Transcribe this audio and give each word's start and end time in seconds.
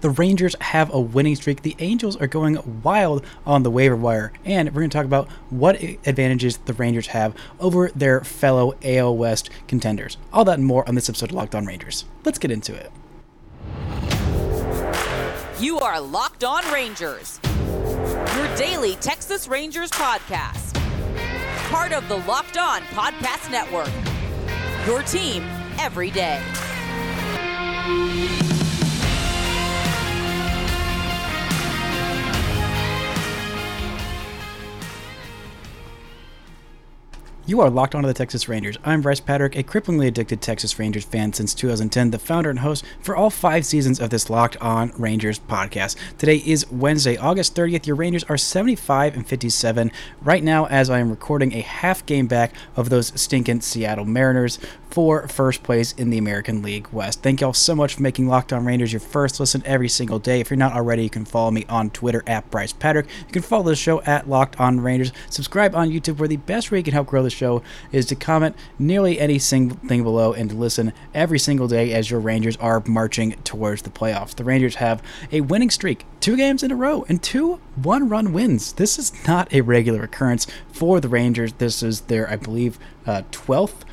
The 0.00 0.10
Rangers 0.10 0.54
have 0.60 0.92
a 0.94 1.00
winning 1.00 1.34
streak. 1.34 1.62
The 1.62 1.74
Angels 1.80 2.16
are 2.16 2.28
going 2.28 2.82
wild 2.82 3.24
on 3.44 3.64
the 3.64 3.70
waiver 3.70 3.96
wire. 3.96 4.32
And 4.44 4.68
we're 4.68 4.82
going 4.82 4.90
to 4.90 4.96
talk 4.96 5.04
about 5.04 5.28
what 5.50 5.82
advantages 5.82 6.58
the 6.58 6.72
Rangers 6.74 7.08
have 7.08 7.34
over 7.58 7.88
their 7.88 8.20
fellow 8.22 8.74
AL 8.82 9.16
West 9.16 9.50
contenders. 9.66 10.16
All 10.32 10.44
that 10.44 10.58
and 10.58 10.66
more 10.66 10.88
on 10.88 10.94
this 10.94 11.08
episode 11.08 11.30
of 11.30 11.34
Locked 11.34 11.54
On 11.54 11.66
Rangers. 11.66 12.04
Let's 12.24 12.38
get 12.38 12.50
into 12.50 12.74
it. 12.74 12.92
You 15.60 15.80
are 15.80 16.00
Locked 16.00 16.44
On 16.44 16.62
Rangers, 16.72 17.40
your 18.36 18.56
daily 18.56 18.94
Texas 18.96 19.48
Rangers 19.48 19.90
podcast. 19.90 20.74
Part 21.70 21.92
of 21.92 22.08
the 22.08 22.18
Locked 22.18 22.56
On 22.56 22.80
Podcast 22.82 23.50
Network. 23.50 23.90
Your 24.86 25.02
team 25.02 25.42
every 25.78 26.12
day. 26.12 26.40
You 37.48 37.62
are 37.62 37.70
locked 37.70 37.94
onto 37.94 38.06
the 38.06 38.12
Texas 38.12 38.46
Rangers. 38.46 38.76
I'm 38.84 39.00
Brice 39.00 39.22
Paterik, 39.22 39.56
a 39.56 39.62
cripplingly 39.62 40.06
addicted 40.06 40.42
Texas 40.42 40.78
Rangers 40.78 41.06
fan 41.06 41.32
since 41.32 41.54
2010, 41.54 42.10
the 42.10 42.18
founder 42.18 42.50
and 42.50 42.58
host 42.58 42.84
for 43.00 43.16
all 43.16 43.30
five 43.30 43.64
seasons 43.64 44.00
of 44.00 44.10
this 44.10 44.28
Locked 44.28 44.58
On 44.58 44.92
Rangers 44.98 45.38
podcast. 45.38 45.96
Today 46.18 46.42
is 46.44 46.70
Wednesday, 46.70 47.16
August 47.16 47.56
30th. 47.56 47.86
Your 47.86 47.96
Rangers 47.96 48.24
are 48.24 48.36
75 48.36 49.16
and 49.16 49.26
57 49.26 49.90
right 50.20 50.44
now, 50.44 50.66
as 50.66 50.90
I 50.90 50.98
am 50.98 51.08
recording 51.08 51.54
a 51.54 51.62
half 51.62 52.04
game 52.04 52.26
back 52.26 52.52
of 52.76 52.90
those 52.90 53.18
stinking 53.18 53.62
Seattle 53.62 54.04
Mariners 54.04 54.58
for 54.90 55.26
first 55.28 55.62
place 55.62 55.92
in 55.92 56.10
the 56.10 56.18
American 56.18 56.62
League 56.62 56.88
West. 56.92 57.22
Thank 57.22 57.40
y'all 57.40 57.52
so 57.52 57.74
much 57.74 57.94
for 57.94 58.02
making 58.02 58.26
Locked 58.26 58.52
On 58.52 58.64
Rangers 58.64 58.92
your 58.92 59.00
first 59.00 59.40
listen 59.40 59.62
every 59.64 59.88
single 59.88 60.18
day. 60.18 60.40
If 60.40 60.50
you're 60.50 60.56
not 60.56 60.72
already, 60.72 61.02
you 61.02 61.10
can 61.10 61.24
follow 61.24 61.50
me 61.50 61.64
on 61.68 61.90
Twitter 61.90 62.22
at 62.26 62.50
Brice 62.50 62.72
Paterik. 62.72 63.06
You 63.26 63.32
can 63.32 63.42
follow 63.42 63.64
the 63.64 63.76
show 63.76 64.02
at 64.02 64.28
Locked 64.28 64.60
On 64.60 64.80
Rangers. 64.80 65.12
Subscribe 65.30 65.74
on 65.74 65.90
YouTube, 65.90 66.18
where 66.18 66.28
the 66.28 66.36
best 66.36 66.70
way 66.70 66.78
you 66.78 66.84
can 66.84 66.94
help 66.94 67.06
grow 67.06 67.22
the 67.22 67.30
show 67.38 67.62
is 67.92 68.06
to 68.06 68.14
comment 68.14 68.56
nearly 68.78 69.18
any 69.18 69.38
single 69.38 69.78
thing 69.88 70.02
below 70.02 70.32
and 70.32 70.50
to 70.50 70.56
listen 70.56 70.92
every 71.14 71.38
single 71.38 71.68
day 71.68 71.92
as 71.92 72.10
your 72.10 72.20
Rangers 72.20 72.56
are 72.58 72.82
marching 72.86 73.32
towards 73.44 73.82
the 73.82 73.90
playoffs. 73.90 74.34
The 74.34 74.44
Rangers 74.44 74.76
have 74.76 75.02
a 75.32 75.40
winning 75.40 75.70
streak, 75.70 76.04
two 76.20 76.36
games 76.36 76.62
in 76.62 76.70
a 76.70 76.76
row, 76.76 77.04
and 77.08 77.22
two 77.22 77.60
one 77.76 78.08
run 78.08 78.32
wins. 78.32 78.72
This 78.72 78.98
is 78.98 79.12
not 79.26 79.52
a 79.54 79.62
regular 79.62 80.02
occurrence 80.02 80.46
for 80.72 81.00
the 81.00 81.08
Rangers. 81.08 81.54
This 81.54 81.82
is 81.82 82.02
their, 82.02 82.28
I 82.28 82.36
believe, 82.36 82.78
uh, 83.06 83.22
12th 83.30 83.84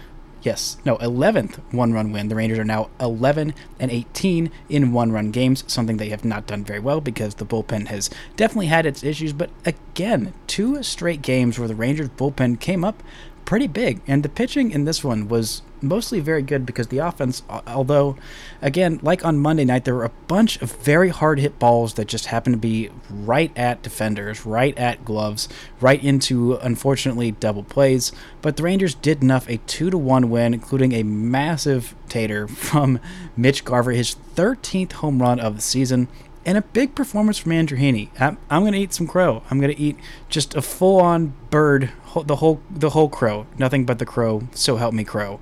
Yes, 0.46 0.78
no, 0.86 0.98
11th 0.98 1.56
one 1.74 1.92
run 1.92 2.12
win. 2.12 2.28
The 2.28 2.36
Rangers 2.36 2.60
are 2.60 2.64
now 2.64 2.92
11 3.00 3.56
and 3.80 3.90
18 3.90 4.52
in 4.70 4.92
one 4.92 5.12
run 5.12 5.32
games, 5.32 5.64
something 5.66 5.98
they 5.98 6.10
have 6.10 6.24
not 6.24 6.46
done 6.46 6.64
very 6.64 6.80
well 6.80 7.02
because 7.02 7.34
the 7.34 7.48
bullpen 7.48 7.88
has 7.88 8.12
definitely 8.36 8.68
had 8.68 8.86
its 8.86 9.04
issues. 9.04 9.34
But 9.34 9.50
again, 9.66 10.36
two 10.46 10.84
straight 10.84 11.24
games 11.24 11.58
where 11.58 11.68
the 11.68 11.74
Rangers 11.74 12.10
bullpen 12.10 12.60
came 12.60 12.86
up 12.86 13.02
pretty 13.46 13.68
big. 13.68 14.02
And 14.08 14.24
the 14.24 14.30
pitching 14.30 14.72
in 14.72 14.86
this 14.86 15.04
one 15.04 15.28
was 15.28 15.62
mostly 15.82 16.20
very 16.20 16.42
good 16.42 16.66
because 16.66 16.88
the 16.88 16.98
offense, 16.98 17.44
although, 17.68 18.18
again, 18.62 19.00
like 19.04 19.24
on 19.24 19.38
Monday 19.38 19.66
night, 19.66 19.86
there 19.86 19.96
were 19.96 20.06
a 20.06 20.12
bunch 20.28 20.62
of 20.62 20.72
very 20.78 21.10
hard 21.10 21.40
hit 21.40 21.60
balls 21.60 21.94
that 21.94 22.08
just 22.08 22.26
happened 22.28 22.56
to 22.56 22.60
be 22.60 22.90
right 23.10 23.52
at 23.56 23.84
defenders, 23.84 24.46
right 24.46 24.78
at 24.78 25.06
gloves, 25.06 25.48
right 25.80 26.04
into, 26.04 26.56
unfortunately, 26.56 27.32
double 27.32 27.64
plays. 27.64 28.12
But 28.42 28.58
the 28.58 28.64
Rangers 28.64 28.96
did 28.96 29.22
enough 29.22 29.48
a 29.48 29.58
2 29.58 29.92
to 29.92 29.98
1 29.98 30.30
win, 30.30 30.54
including 30.54 30.94
a 30.94 31.04
massive 31.04 31.96
tater 32.10 32.48
from 32.48 33.00
Mitch 33.38 33.64
Garver, 33.64 33.92
his 33.92 34.16
13th 34.36 34.94
home 34.94 35.22
run 35.22 35.40
of 35.40 35.56
the 35.56 35.62
season 35.62 36.08
and 36.46 36.58
a 36.58 36.62
big 36.62 36.94
performance 36.94 37.38
from 37.40 37.52
Andrew 37.52 37.78
Heaney. 37.78 38.10
I'm, 38.20 38.38
I'm 38.50 38.62
going 38.62 38.74
to 38.74 38.80
eat 38.80 38.94
some 38.94 39.08
crow. 39.08 39.42
I'm 39.50 39.60
going 39.60 39.76
to 39.76 39.82
eat 39.82 39.98
just 40.30 40.56
a 40.56 40.62
full-on 40.62 41.34
bird, 41.50 41.92
the 42.24 42.38
whole 42.38 42.62
the 42.70 42.92
whole 42.92 43.10
crow, 43.10 43.48
nothing 43.58 43.86
but 43.86 44.00
the 44.00 44.06
crow. 44.06 44.48
So 44.54 44.78
help 44.78 44.94
me, 44.94 45.04
crow. 45.04 45.40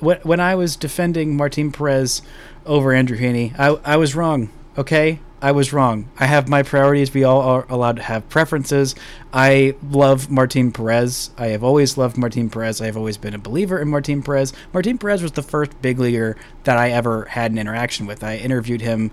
When 0.00 0.40
I 0.40 0.54
was 0.54 0.76
defending 0.76 1.36
Martin 1.36 1.70
Perez 1.72 2.22
over 2.66 2.92
Andrew 2.92 3.18
Heaney, 3.18 3.58
I 3.58 3.78
I 3.84 3.96
was 3.96 4.14
wrong. 4.14 4.50
Okay, 4.76 5.20
I 5.40 5.52
was 5.52 5.72
wrong. 5.72 6.08
I 6.18 6.26
have 6.26 6.48
my 6.48 6.62
priorities. 6.62 7.14
We 7.14 7.22
all 7.22 7.40
are 7.40 7.66
allowed 7.68 7.96
to 7.96 8.02
have 8.02 8.28
preferences. 8.28 8.96
I 9.32 9.76
love 9.88 10.30
Martin 10.30 10.72
Perez. 10.72 11.30
I 11.38 11.48
have 11.48 11.62
always 11.62 11.96
loved 11.96 12.16
Martin 12.16 12.50
Perez. 12.50 12.80
I 12.80 12.86
have 12.86 12.96
always 12.96 13.16
been 13.16 13.34
a 13.34 13.38
believer 13.38 13.78
in 13.78 13.88
Martin 13.88 14.22
Perez. 14.22 14.52
Martin 14.72 14.98
Perez 14.98 15.22
was 15.22 15.32
the 15.32 15.42
first 15.42 15.80
big 15.80 16.00
leaguer 16.00 16.36
that 16.64 16.76
I 16.76 16.90
ever 16.90 17.26
had 17.26 17.52
an 17.52 17.58
interaction 17.58 18.06
with. 18.06 18.24
I 18.24 18.36
interviewed 18.36 18.80
him 18.80 19.12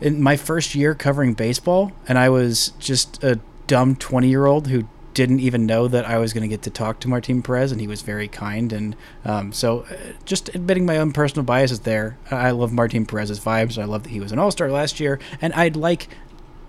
in 0.00 0.22
my 0.22 0.36
first 0.36 0.74
year 0.74 0.94
covering 0.94 1.34
baseball, 1.34 1.92
and 2.08 2.18
I 2.18 2.30
was 2.30 2.72
just 2.78 3.22
a 3.22 3.38
dumb 3.66 3.96
20 3.96 4.28
year 4.28 4.46
old 4.46 4.68
who 4.68 4.88
didn't 5.16 5.40
even 5.40 5.64
know 5.64 5.88
that 5.88 6.04
I 6.04 6.18
was 6.18 6.34
going 6.34 6.42
to 6.42 6.48
get 6.48 6.60
to 6.64 6.70
talk 6.70 7.00
to 7.00 7.08
Martin 7.08 7.42
Perez, 7.42 7.72
and 7.72 7.80
he 7.80 7.86
was 7.86 8.02
very 8.02 8.28
kind. 8.28 8.70
And 8.70 8.94
um, 9.24 9.50
so, 9.50 9.86
uh, 9.90 9.96
just 10.26 10.54
admitting 10.54 10.84
my 10.84 10.98
own 10.98 11.12
personal 11.12 11.42
biases 11.42 11.80
there, 11.80 12.18
I 12.30 12.50
love 12.50 12.70
Martin 12.70 13.06
Perez's 13.06 13.40
vibes. 13.40 13.80
I 13.80 13.86
love 13.86 14.02
that 14.02 14.10
he 14.10 14.20
was 14.20 14.30
an 14.30 14.38
All 14.38 14.50
Star 14.50 14.70
last 14.70 15.00
year, 15.00 15.18
and 15.40 15.54
I'd 15.54 15.74
like 15.74 16.08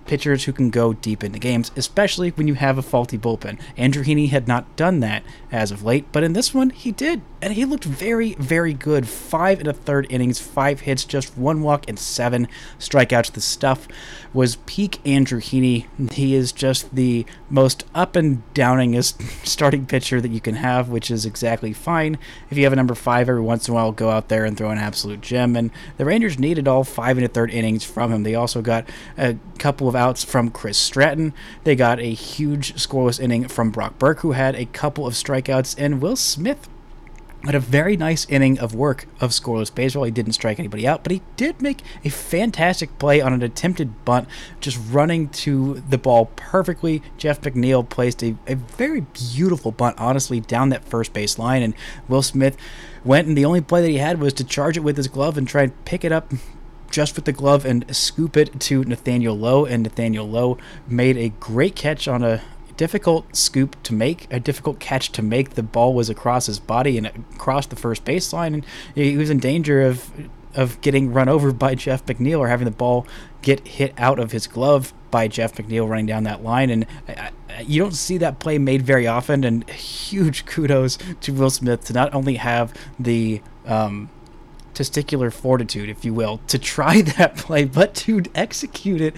pitchers 0.05 0.45
who 0.45 0.53
can 0.53 0.69
go 0.69 0.93
deep 0.93 1.25
into 1.25 1.39
games, 1.39 1.71
especially 1.75 2.29
when 2.29 2.47
you 2.47 2.53
have 2.53 2.77
a 2.77 2.81
faulty 2.81 3.17
bullpen. 3.17 3.59
Andrew 3.75 4.05
Heaney 4.05 4.29
had 4.29 4.47
not 4.47 4.77
done 4.77 5.01
that 5.01 5.23
as 5.51 5.71
of 5.71 5.83
late, 5.83 6.05
but 6.11 6.23
in 6.23 6.33
this 6.33 6.53
one, 6.53 6.69
he 6.71 6.91
did. 6.91 7.21
And 7.41 7.53
he 7.53 7.65
looked 7.65 7.85
very, 7.85 8.33
very 8.33 8.73
good. 8.73 9.07
Five 9.07 9.59
and 9.59 9.67
a 9.67 9.73
third 9.73 10.07
innings, 10.09 10.39
five 10.39 10.81
hits, 10.81 11.05
just 11.05 11.37
one 11.37 11.61
walk, 11.61 11.87
and 11.87 11.97
seven 11.97 12.47
strikeouts. 12.79 13.31
The 13.31 13.41
stuff 13.41 13.87
was 14.33 14.57
peak 14.65 14.99
Andrew 15.05 15.39
Heaney. 15.39 15.85
He 16.11 16.35
is 16.35 16.51
just 16.51 16.95
the 16.95 17.25
most 17.49 17.85
up 17.93 18.15
and 18.15 18.41
downingest 18.53 19.21
starting 19.45 19.85
pitcher 19.85 20.19
that 20.19 20.31
you 20.31 20.41
can 20.41 20.55
have, 20.55 20.89
which 20.89 21.09
is 21.09 21.25
exactly 21.25 21.73
fine. 21.73 22.17
If 22.49 22.57
you 22.57 22.63
have 22.63 22.73
a 22.73 22.77
number 22.77 22.95
five 22.95 23.29
every 23.29 23.41
once 23.41 23.67
in 23.67 23.71
a 23.71 23.75
while, 23.75 23.91
go 23.91 24.09
out 24.09 24.29
there 24.29 24.43
and 24.43 24.57
throw 24.57 24.71
an 24.71 24.77
absolute 24.77 25.21
gem. 25.21 25.55
And 25.55 25.71
the 25.97 26.05
Rangers 26.05 26.39
needed 26.39 26.67
all 26.67 26.83
five 26.83 27.17
and 27.17 27.25
a 27.25 27.29
third 27.29 27.51
innings 27.51 27.83
from 27.83 28.11
him. 28.11 28.23
They 28.23 28.35
also 28.35 28.61
got 28.61 28.89
a 29.17 29.37
couple 29.59 29.87
of 29.87 29.95
outs 29.95 30.23
from 30.23 30.49
Chris 30.49 30.77
Stratton. 30.77 31.33
They 31.63 31.75
got 31.75 31.99
a 31.99 32.13
huge 32.13 32.73
scoreless 32.75 33.19
inning 33.19 33.47
from 33.47 33.71
Brock 33.71 33.97
Burke, 33.99 34.19
who 34.19 34.33
had 34.33 34.55
a 34.55 34.65
couple 34.65 35.05
of 35.07 35.13
strikeouts, 35.13 35.36
and 35.77 36.01
Will 36.01 36.15
Smith 36.15 36.69
had 37.43 37.55
a 37.55 37.59
very 37.59 37.95
nice 37.95 38.25
inning 38.29 38.59
of 38.59 38.73
work 38.73 39.07
of 39.21 39.31
scoreless 39.31 39.73
baseball. 39.73 40.03
He 40.03 40.11
didn't 40.11 40.33
strike 40.33 40.59
anybody 40.59 40.87
out, 40.87 41.03
but 41.03 41.11
he 41.11 41.21
did 41.35 41.61
make 41.61 41.81
a 42.03 42.09
fantastic 42.09 42.97
play 42.97 43.21
on 43.21 43.31
an 43.31 43.43
attempted 43.43 44.03
bunt, 44.05 44.27
just 44.59 44.79
running 44.89 45.29
to 45.29 45.75
the 45.87 45.97
ball 45.97 46.31
perfectly. 46.35 47.01
Jeff 47.17 47.39
McNeil 47.41 47.87
placed 47.87 48.23
a, 48.23 48.35
a 48.47 48.55
very 48.55 49.01
beautiful 49.01 49.71
bunt, 49.71 49.97
honestly, 49.99 50.39
down 50.39 50.69
that 50.69 50.83
first 50.83 51.13
base 51.13 51.37
line, 51.37 51.61
and 51.61 51.73
Will 52.07 52.23
Smith 52.23 52.57
went, 53.05 53.27
and 53.27 53.37
the 53.37 53.45
only 53.45 53.61
play 53.61 53.81
that 53.81 53.89
he 53.89 53.97
had 53.97 54.19
was 54.19 54.33
to 54.33 54.43
charge 54.43 54.75
it 54.75 54.81
with 54.81 54.97
his 54.97 55.07
glove 55.07 55.37
and 55.37 55.47
try 55.47 55.63
and 55.63 55.85
pick 55.85 56.03
it 56.03 56.11
up 56.11 56.33
just 56.89 57.15
with 57.15 57.25
the 57.25 57.33
glove 57.33 57.65
and 57.65 57.85
scoop 57.95 58.35
it 58.35 58.59
to 58.61 58.83
Nathaniel 58.83 59.37
Lowe, 59.37 59.65
and 59.65 59.83
Nathaniel 59.83 60.27
Lowe 60.27 60.57
made 60.87 61.17
a 61.17 61.29
great 61.29 61.75
catch 61.75 62.07
on 62.07 62.23
a 62.23 62.41
difficult 62.77 63.35
scoop 63.35 63.81
to 63.83 63.93
make, 63.93 64.27
a 64.31 64.39
difficult 64.39 64.79
catch 64.79 65.11
to 65.13 65.21
make. 65.21 65.51
The 65.51 65.63
ball 65.63 65.93
was 65.93 66.09
across 66.09 66.45
his 66.45 66.59
body 66.59 66.97
and 66.97 67.07
across 67.07 67.65
the 67.65 67.75
first 67.75 68.05
baseline, 68.05 68.53
and 68.53 68.65
he 68.95 69.17
was 69.17 69.29
in 69.29 69.39
danger 69.39 69.81
of 69.81 70.09
of 70.55 70.81
getting 70.81 71.13
run 71.13 71.29
over 71.29 71.51
by 71.51 71.75
Jeff 71.85 72.05
McNeil 72.05 72.39
or 72.39 72.47
having 72.47 72.65
the 72.65 72.71
ball 72.71 73.05
get 73.41 73.65
hit 73.67 73.93
out 73.97 74.19
of 74.19 74.31
his 74.31 74.47
glove 74.47 74.93
by 75.11 75.27
Jeff 75.27 75.55
McNeil 75.55 75.87
running 75.87 76.07
down 76.07 76.23
that 76.23 76.43
line. 76.43 76.69
And 76.69 76.85
I, 77.07 77.31
I, 77.49 77.61
you 77.61 77.81
don't 77.81 77.93
see 77.93 78.17
that 78.17 78.39
play 78.39 78.57
made 78.57 78.81
very 78.81 79.07
often. 79.07 79.43
And 79.43 79.69
huge 79.69 80.45
kudos 80.45 80.97
to 81.21 81.33
Will 81.33 81.49
Smith 81.49 81.85
to 81.85 81.93
not 81.93 82.13
only 82.13 82.35
have 82.35 82.73
the 82.99 83.41
um, 83.65 84.09
testicular 84.77 85.33
fortitude, 85.33 85.89
if 85.89 86.05
you 86.05 86.13
will, 86.13 86.39
to 86.47 86.59
try 86.59 87.01
that 87.17 87.35
play, 87.37 87.65
but 87.65 87.95
to 87.95 88.23
execute 88.35 89.01
it 89.01 89.15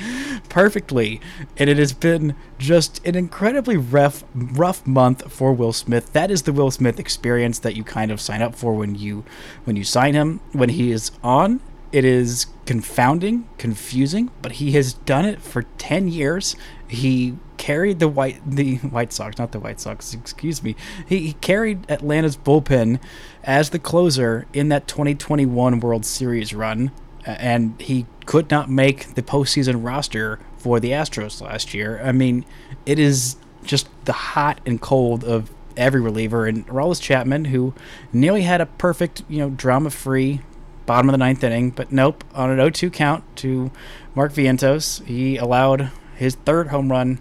perfectly. 0.49 1.19
And 1.57 1.69
it 1.69 1.77
has 1.77 1.93
been 1.93 2.35
just 2.57 3.05
an 3.05 3.15
incredibly 3.15 3.77
rough, 3.77 4.23
rough 4.33 4.85
month 4.87 5.31
for 5.31 5.53
Will 5.53 5.73
Smith. 5.73 6.13
That 6.13 6.31
is 6.31 6.43
the 6.43 6.53
Will 6.53 6.71
Smith 6.71 6.99
experience 6.99 7.59
that 7.59 7.75
you 7.75 7.83
kind 7.83 8.11
of 8.11 8.21
sign 8.21 8.41
up 8.41 8.55
for 8.55 8.73
when 8.73 8.95
you 8.95 9.23
when 9.65 9.75
you 9.75 9.83
sign 9.83 10.13
him. 10.13 10.39
When 10.51 10.69
he 10.69 10.91
is 10.91 11.11
on, 11.23 11.61
it 11.91 12.05
is 12.05 12.45
confounding, 12.65 13.49
confusing, 13.57 14.29
but 14.41 14.53
he 14.53 14.73
has 14.73 14.93
done 14.93 15.25
it 15.25 15.41
for 15.41 15.63
10 15.63 16.07
years. 16.07 16.55
He 16.87 17.35
carried 17.57 17.99
the 17.99 18.07
white 18.07 18.39
the 18.49 18.77
White 18.95 19.11
Sox, 19.11 19.37
not 19.37 19.51
the 19.51 19.59
White 19.59 19.79
Sox, 19.79 20.13
excuse 20.13 20.63
me. 20.63 20.75
He, 21.07 21.19
he 21.19 21.33
carried 21.33 21.89
Atlanta's 21.89 22.37
bullpen 22.37 22.99
as 23.43 23.69
the 23.69 23.79
closer 23.79 24.45
in 24.53 24.69
that 24.69 24.87
2021 24.87 25.79
World 25.79 26.05
Series 26.05 26.53
run, 26.53 26.91
and 27.25 27.79
he 27.81 28.05
could 28.25 28.49
not 28.51 28.69
make 28.69 29.15
the 29.15 29.21
postseason 29.21 29.83
roster 29.85 30.39
for 30.57 30.79
the 30.79 30.91
Astros 30.91 31.41
last 31.41 31.73
year. 31.73 32.01
I 32.03 32.11
mean, 32.11 32.45
it 32.85 32.99
is 32.99 33.37
just 33.63 33.87
the 34.05 34.13
hot 34.13 34.59
and 34.65 34.81
cold 34.81 35.23
of 35.23 35.51
every 35.77 36.01
reliever. 36.01 36.45
And 36.45 36.67
Aroldis 36.67 37.01
Chapman, 37.01 37.45
who 37.45 37.73
nearly 38.11 38.43
had 38.43 38.61
a 38.61 38.65
perfect, 38.65 39.23
you 39.27 39.39
know, 39.39 39.49
drama-free 39.49 40.41
bottom 40.85 41.07
of 41.09 41.13
the 41.13 41.17
ninth 41.17 41.43
inning, 41.43 41.69
but 41.69 41.91
nope, 41.91 42.23
on 42.33 42.49
an 42.49 42.57
0 42.57 42.71
2 42.71 42.89
count 42.89 43.23
to 43.37 43.71
Mark 44.15 44.33
Vientos, 44.33 45.05
he 45.05 45.37
allowed 45.37 45.91
his 46.15 46.35
third 46.35 46.69
home 46.69 46.91
run, 46.91 47.19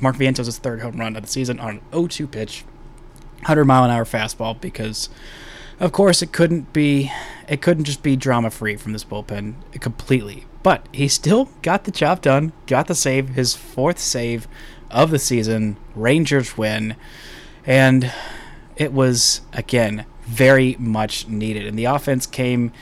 Mark 0.00 0.16
Vientos' 0.16 0.58
third 0.58 0.80
home 0.80 0.96
run 0.96 1.14
of 1.14 1.22
the 1.22 1.28
season 1.28 1.60
on 1.60 1.70
an 1.70 1.80
0 1.92 2.06
2 2.06 2.26
pitch, 2.26 2.64
100 3.46 3.64
mile 3.64 3.84
an 3.84 3.90
hour 3.90 4.04
fastball, 4.04 4.60
because 4.60 5.08
of 5.78 5.92
course 5.92 6.20
it 6.20 6.32
couldn't 6.32 6.72
be, 6.72 7.12
it 7.48 7.62
couldn't 7.62 7.84
just 7.84 8.02
be 8.02 8.16
drama 8.16 8.50
free 8.50 8.76
from 8.76 8.92
this 8.92 9.04
bullpen 9.04 9.54
completely. 9.80 10.46
But 10.64 10.88
he 10.92 11.06
still 11.06 11.48
got 11.62 11.84
the 11.84 11.92
job 11.92 12.22
done, 12.22 12.52
got 12.66 12.88
the 12.88 12.94
save, 12.96 13.30
his 13.30 13.54
fourth 13.54 14.00
save 14.00 14.48
of 14.90 15.12
the 15.12 15.18
season. 15.20 15.76
Rangers 15.94 16.58
win. 16.58 16.96
And 17.64 18.12
it 18.76 18.92
was, 18.92 19.42
again, 19.52 20.06
very 20.22 20.74
much 20.80 21.28
needed. 21.28 21.66
And 21.66 21.78
the 21.78 21.84
offense 21.84 22.26
came 22.26 22.72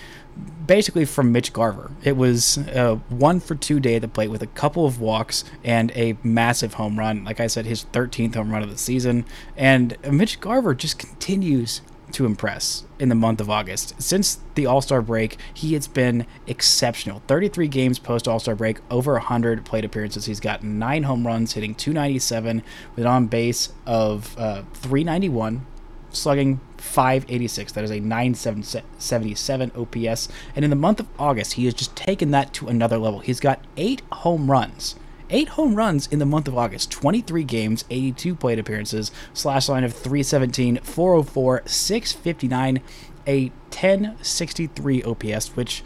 basically 0.67 1.05
from 1.05 1.33
Mitch 1.33 1.53
Garver. 1.53 1.91
It 2.03 2.17
was 2.17 2.57
a 2.57 2.97
one 3.09 3.41
for 3.41 3.55
two 3.55 3.81
day 3.81 3.97
at 3.97 4.03
the 4.03 4.09
plate 4.09 4.29
with 4.29 4.43
a 4.43 4.47
couple 4.49 4.87
of 4.87 5.01
walks 5.01 5.45
and 5.63 5.93
a 5.95 6.17
massive 6.23 6.75
home 6.75 6.99
run. 6.99 7.25
Like 7.25 7.41
I 7.41 7.47
said, 7.47 7.67
his 7.67 7.85
13th 7.93 8.35
home 8.35 8.51
run 8.51 8.63
of 8.63 8.71
the 8.71 8.79
season. 8.79 9.25
And 9.57 9.97
Mitch 10.11 10.41
Garver 10.41 10.75
just 10.75 10.99
continues 10.99 11.83
to 12.13 12.27
impress 12.27 12.85
in 12.99 13.09
the 13.09 13.15
month 13.15 13.41
of 13.41 13.51
August. 13.51 14.01
Since 14.01 14.39
the 14.55 14.67
All 14.67 14.81
Star 14.81 15.03
break, 15.03 15.37
he 15.53 15.75
has 15.75 15.89
been 15.89 16.27
exceptional. 16.47 17.23
33 17.27 17.69
games 17.69 17.99
post 17.99 18.29
All 18.29 18.39
Star 18.39 18.55
break, 18.55 18.79
over 18.91 19.13
100 19.15 19.65
plate 19.65 19.85
appearances. 19.85 20.27
He's 20.27 20.41
got 20.41 20.63
nine 20.63 21.03
home 21.05 21.27
runs, 21.27 21.55
hitting 21.55 21.75
297 21.75 22.63
with 22.95 23.05
an 23.05 23.11
on 23.11 23.27
base 23.27 23.73
of 23.85 24.37
uh, 24.39 24.63
391, 24.75 25.67
slugging 26.11 26.61
586. 26.85 27.73
That 27.73 27.85
is 27.85 27.91
a 27.91 28.01
977 28.01 29.73
OPS. 29.75 30.29
And 30.55 30.65
in 30.65 30.71
the 30.71 30.77
month 30.77 31.01
of 31.01 31.09
August, 31.19 31.55
he 31.55 31.65
has 31.65 31.75
just 31.75 31.97
taken 31.97 32.31
that 32.31 32.53
to 32.55 32.69
another 32.69 32.99
level. 32.99 33.21
He's 33.21 33.41
got 33.41 33.65
eight 33.77 34.03
home 34.13 34.51
runs 34.51 34.97
eight 35.31 35.49
home 35.51 35.75
runs 35.75 36.07
in 36.09 36.19
the 36.19 36.27
month 36.27 36.47
of 36.47 36.57
August, 36.57 36.91
23 36.91 37.45
games, 37.45 37.85
82 37.91 38.35
plate 38.35 38.59
appearances, 38.59 39.11
slash 39.33 39.69
line 39.69 39.83
of 39.83 39.93
317, 39.93 40.77
404, 40.77 41.63
659, 41.67 42.81
a 43.27 43.49
1063 43.71 45.03
OPS, 45.03 45.57
which 45.57 45.83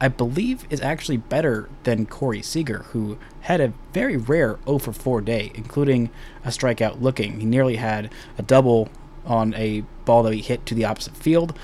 I 0.00 0.08
believe 0.08 0.66
is 0.68 0.80
actually 0.80 1.16
better 1.16 1.68
than 1.84 2.06
Corey 2.06 2.42
Seager, 2.42 2.84
who 2.90 3.18
had 3.42 3.60
a 3.60 3.72
very 3.92 4.16
rare 4.16 4.58
0 4.66 4.78
for 4.78 4.92
4 4.92 5.20
day, 5.20 5.52
including 5.54 6.10
a 6.44 6.48
strikeout 6.48 7.00
looking. 7.00 7.40
He 7.40 7.46
nearly 7.46 7.76
had 7.76 8.12
a 8.38 8.42
double 8.42 8.88
on 9.24 9.54
a 9.54 9.82
ball 10.04 10.22
that 10.24 10.34
he 10.34 10.40
hit 10.40 10.66
to 10.66 10.74
the 10.74 10.84
opposite 10.84 11.16
field 11.16 11.56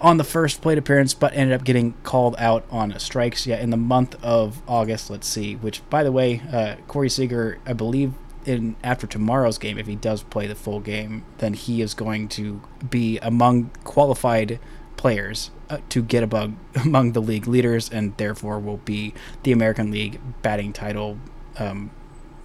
on 0.00 0.16
the 0.16 0.24
first 0.24 0.60
plate 0.60 0.78
appearance, 0.78 1.14
but 1.14 1.34
ended 1.34 1.54
up 1.54 1.64
getting 1.64 1.94
called 2.02 2.36
out 2.38 2.64
on 2.70 2.96
strikes. 2.98 3.46
Yeah, 3.46 3.60
in 3.60 3.70
the 3.70 3.76
month 3.76 4.16
of 4.22 4.62
August, 4.68 5.10
let's 5.10 5.26
see. 5.26 5.56
Which, 5.56 5.88
by 5.90 6.02
the 6.02 6.12
way, 6.12 6.42
uh, 6.52 6.76
Corey 6.86 7.08
Seager, 7.08 7.58
I 7.66 7.72
believe, 7.72 8.14
in 8.44 8.76
after 8.82 9.06
tomorrow's 9.06 9.58
game, 9.58 9.78
if 9.78 9.86
he 9.86 9.96
does 9.96 10.22
play 10.22 10.46
the 10.46 10.54
full 10.54 10.80
game, 10.80 11.24
then 11.38 11.54
he 11.54 11.82
is 11.82 11.94
going 11.94 12.28
to 12.28 12.62
be 12.88 13.18
among 13.18 13.70
qualified 13.84 14.58
players 14.96 15.50
uh, 15.70 15.78
to 15.88 16.02
get 16.02 16.22
above 16.22 16.54
among 16.74 17.12
the 17.12 17.22
league 17.22 17.46
leaders, 17.46 17.90
and 17.90 18.16
therefore 18.16 18.58
will 18.58 18.78
be 18.78 19.14
the 19.42 19.52
American 19.52 19.90
League 19.90 20.20
batting 20.42 20.72
title 20.72 21.18
um, 21.58 21.90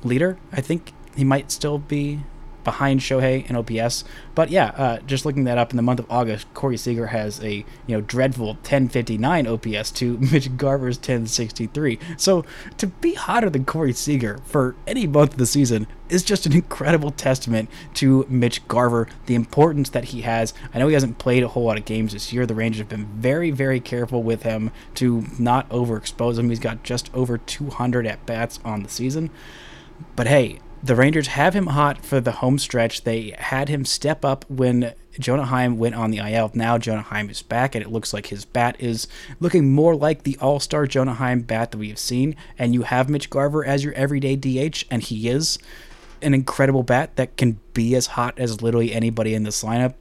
leader. 0.03 0.37
I 0.51 0.61
think 0.61 0.93
he 1.15 1.23
might 1.23 1.51
still 1.51 1.77
be 1.77 2.21
behind 2.63 2.99
Shohei 2.99 3.49
in 3.49 3.55
OPS. 3.55 4.03
But 4.35 4.49
yeah, 4.49 4.67
uh, 4.75 4.99
just 4.99 5.25
looking 5.25 5.43
that 5.45 5.57
up 5.57 5.71
in 5.71 5.77
the 5.77 5.83
month 5.83 5.99
of 5.99 6.09
August, 6.09 6.51
Corey 6.53 6.77
Seager 6.77 7.07
has 7.07 7.43
a 7.43 7.65
you 7.87 7.95
know 7.95 8.01
dreadful 8.01 8.47
1059 8.47 9.47
OPS 9.47 9.91
to 9.91 10.17
Mitch 10.31 10.55
Garver's 10.57 10.97
1063. 10.97 11.99
So 12.17 12.45
to 12.77 12.87
be 12.87 13.13
hotter 13.13 13.49
than 13.49 13.65
Corey 13.65 13.93
Seager 13.93 14.39
for 14.45 14.75
any 14.87 15.07
month 15.07 15.33
of 15.33 15.37
the 15.37 15.45
season 15.45 15.87
is 16.09 16.23
just 16.23 16.45
an 16.45 16.53
incredible 16.53 17.11
testament 17.11 17.69
to 17.95 18.25
Mitch 18.29 18.67
Garver, 18.67 19.07
the 19.25 19.35
importance 19.35 19.89
that 19.89 20.05
he 20.05 20.21
has. 20.21 20.53
I 20.73 20.79
know 20.79 20.87
he 20.87 20.93
hasn't 20.93 21.17
played 21.17 21.43
a 21.43 21.47
whole 21.47 21.63
lot 21.63 21.77
of 21.77 21.85
games 21.85 22.13
this 22.13 22.31
year. 22.31 22.45
The 22.45 22.55
Rangers 22.55 22.79
have 22.79 22.89
been 22.89 23.05
very, 23.05 23.51
very 23.51 23.79
careful 23.79 24.21
with 24.21 24.43
him 24.43 24.71
to 24.95 25.25
not 25.39 25.67
overexpose 25.69 26.37
him. 26.37 26.49
He's 26.49 26.59
got 26.59 26.83
just 26.83 27.13
over 27.13 27.37
200 27.37 28.05
at 28.05 28.25
bats 28.25 28.59
on 28.63 28.83
the 28.83 28.89
season. 28.89 29.31
But 30.15 30.27
hey, 30.27 30.59
the 30.83 30.95
Rangers 30.95 31.27
have 31.27 31.53
him 31.53 31.67
hot 31.67 32.03
for 32.03 32.19
the 32.19 32.33
home 32.33 32.59
stretch. 32.59 33.05
They 33.05 33.33
had 33.37 33.69
him 33.69 33.85
step 33.85 34.25
up 34.25 34.43
when 34.49 34.93
Jonah 35.17 35.45
Heim 35.45 35.77
went 35.77 35.95
on 35.95 36.11
the 36.11 36.17
IL. 36.17 36.51
Now 36.53 36.77
Jonah 36.77 37.01
Heim 37.01 37.29
is 37.29 37.41
back, 37.41 37.73
and 37.73 37.83
it 37.83 37.89
looks 37.89 38.13
like 38.13 38.27
his 38.27 38.43
bat 38.43 38.75
is 38.79 39.07
looking 39.39 39.71
more 39.71 39.95
like 39.95 40.23
the 40.23 40.37
All 40.41 40.59
Star 40.59 40.85
Jonah 40.85 41.13
Heim 41.13 41.41
bat 41.41 41.71
that 41.71 41.77
we 41.77 41.87
have 41.87 41.99
seen. 41.99 42.35
And 42.59 42.73
you 42.73 42.81
have 42.81 43.09
Mitch 43.09 43.29
Garver 43.29 43.63
as 43.63 43.83
your 43.83 43.93
everyday 43.93 44.35
DH, 44.35 44.83
and 44.91 45.01
he 45.01 45.29
is 45.29 45.57
an 46.21 46.33
incredible 46.33 46.83
bat 46.83 47.15
that 47.15 47.37
can 47.37 47.59
be 47.73 47.95
as 47.95 48.07
hot 48.07 48.37
as 48.37 48.61
literally 48.61 48.93
anybody 48.93 49.33
in 49.33 49.43
this 49.43 49.63
lineup. 49.63 49.93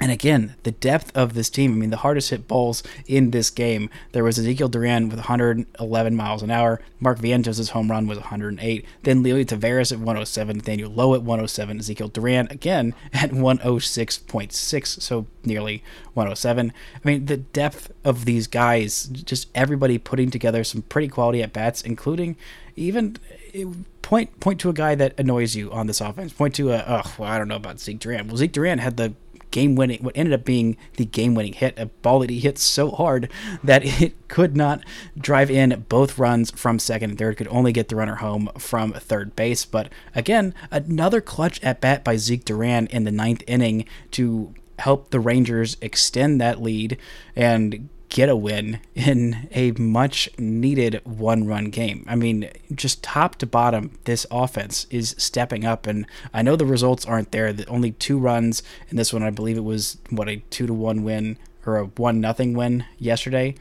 And 0.00 0.10
again, 0.10 0.54
the 0.62 0.70
depth 0.70 1.14
of 1.14 1.34
this 1.34 1.50
team. 1.50 1.72
I 1.72 1.76
mean, 1.76 1.90
the 1.90 1.98
hardest 1.98 2.30
hit 2.30 2.48
balls 2.48 2.82
in 3.06 3.32
this 3.32 3.50
game. 3.50 3.90
There 4.12 4.24
was 4.24 4.38
Ezekiel 4.38 4.70
Duran 4.70 5.10
with 5.10 5.18
111 5.18 6.16
miles 6.16 6.42
an 6.42 6.50
hour. 6.50 6.80
Mark 6.98 7.18
Vientos' 7.18 7.70
home 7.70 7.90
run 7.90 8.06
was 8.06 8.16
108. 8.16 8.86
Then 9.02 9.22
Leody 9.22 9.44
Taveras 9.44 9.92
at 9.92 9.98
107. 9.98 10.56
Nathaniel 10.56 10.90
Lowe 10.90 11.14
at 11.14 11.20
107. 11.20 11.80
Ezekiel 11.80 12.08
Duran 12.08 12.48
again 12.50 12.94
at 13.12 13.30
106.6, 13.30 15.02
so 15.02 15.26
nearly 15.44 15.84
107. 16.14 16.72
I 16.94 17.00
mean, 17.04 17.26
the 17.26 17.36
depth 17.36 17.92
of 18.02 18.24
these 18.24 18.46
guys, 18.46 19.04
just 19.04 19.48
everybody 19.54 19.98
putting 19.98 20.30
together 20.30 20.64
some 20.64 20.80
pretty 20.80 21.08
quality 21.08 21.42
at 21.42 21.52
bats, 21.52 21.82
including 21.82 22.36
even 22.74 23.18
eh, 23.52 23.66
point 24.00 24.40
point 24.40 24.58
to 24.60 24.70
a 24.70 24.72
guy 24.72 24.94
that 24.94 25.18
annoys 25.18 25.54
you 25.54 25.70
on 25.70 25.86
this 25.86 26.00
offense. 26.00 26.32
Point 26.32 26.54
to 26.54 26.70
a 26.70 27.04
well, 27.18 27.30
I 27.30 27.36
don't 27.36 27.48
know 27.48 27.56
about 27.56 27.80
Zeke 27.80 27.98
Duran. 27.98 28.28
Well, 28.28 28.38
Zeke 28.38 28.52
Duran 28.52 28.78
had 28.78 28.96
the 28.96 29.12
game 29.50 29.74
winning, 29.74 30.02
what 30.02 30.16
ended 30.16 30.34
up 30.34 30.44
being 30.44 30.76
the 30.96 31.04
game 31.04 31.34
winning 31.34 31.52
hit, 31.52 31.78
a 31.78 31.86
ball 31.86 32.20
that 32.20 32.30
he 32.30 32.40
hit 32.40 32.58
so 32.58 32.90
hard 32.90 33.30
that 33.62 33.82
it 34.02 34.28
could 34.28 34.56
not 34.56 34.84
drive 35.18 35.50
in 35.50 35.84
both 35.88 36.18
runs 36.18 36.50
from 36.50 36.78
second 36.78 37.10
and 37.10 37.18
third, 37.18 37.36
could 37.36 37.48
only 37.48 37.72
get 37.72 37.88
the 37.88 37.96
runner 37.96 38.16
home 38.16 38.48
from 38.58 38.92
third 38.92 39.34
base. 39.36 39.64
But 39.64 39.90
again, 40.14 40.54
another 40.70 41.20
clutch 41.20 41.62
at 41.62 41.80
bat 41.80 42.04
by 42.04 42.16
Zeke 42.16 42.44
Duran 42.44 42.86
in 42.88 43.04
the 43.04 43.10
ninth 43.10 43.42
inning 43.46 43.84
to 44.12 44.54
help 44.78 45.10
the 45.10 45.20
Rangers 45.20 45.76
extend 45.80 46.40
that 46.40 46.62
lead 46.62 46.96
and 47.36 47.88
get 48.10 48.28
a 48.28 48.36
win 48.36 48.80
in 48.94 49.48
a 49.52 49.70
much 49.72 50.28
needed 50.36 51.00
one 51.04 51.46
run 51.46 51.70
game. 51.70 52.04
I 52.06 52.16
mean, 52.16 52.50
just 52.74 53.02
top 53.02 53.36
to 53.36 53.46
bottom, 53.46 53.98
this 54.04 54.26
offense 54.30 54.86
is 54.90 55.14
stepping 55.16 55.64
up. 55.64 55.86
And 55.86 56.06
I 56.34 56.42
know 56.42 56.56
the 56.56 56.66
results 56.66 57.06
aren't 57.06 57.32
there. 57.32 57.52
The 57.52 57.66
only 57.66 57.92
two 57.92 58.18
runs 58.18 58.62
in 58.88 58.96
this 58.96 59.12
one, 59.12 59.22
I 59.22 59.30
believe 59.30 59.56
it 59.56 59.64
was, 59.64 59.96
what, 60.10 60.28
a 60.28 60.36
two 60.50 60.66
to 60.66 60.74
one 60.74 61.04
win 61.04 61.38
or 61.64 61.78
a 61.78 61.86
one 61.86 62.20
nothing 62.20 62.52
win 62.52 62.84
yesterday. 62.98 63.54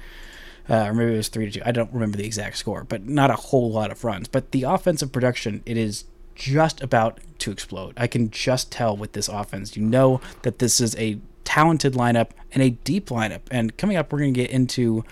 Uh, 0.67 0.85
or 0.87 0.93
maybe 0.93 1.13
it 1.13 1.17
was 1.17 1.29
three 1.29 1.45
to 1.49 1.59
two. 1.59 1.65
I 1.65 1.71
don't 1.71 1.93
remember 1.93 2.17
the 2.17 2.25
exact 2.25 2.57
score, 2.57 2.83
but 2.83 3.07
not 3.07 3.31
a 3.31 3.35
whole 3.35 3.71
lot 3.71 3.91
of 3.91 4.03
runs. 4.03 4.27
But 4.27 4.51
the 4.51 4.63
offensive 4.63 5.11
production, 5.11 5.63
it 5.65 5.77
is 5.77 6.05
just 6.35 6.81
about 6.81 7.19
to 7.39 7.51
explode. 7.51 7.93
I 7.97 8.07
can 8.07 8.29
just 8.29 8.71
tell 8.71 8.95
with 8.95 9.13
this 9.13 9.27
offense. 9.27 9.75
You 9.75 9.83
know 9.83 10.21
that 10.43 10.59
this 10.59 10.79
is 10.79 10.95
a 10.95 11.19
talented 11.49 11.93
lineup 11.93 12.29
and 12.51 12.61
a 12.61 12.69
deep 12.69 13.07
lineup. 13.09 13.41
And 13.49 13.75
coming 13.75 13.97
up, 13.97 14.13
we're 14.13 14.19
going 14.19 14.35
to 14.35 14.39
get 14.39 14.51
into 14.51 15.03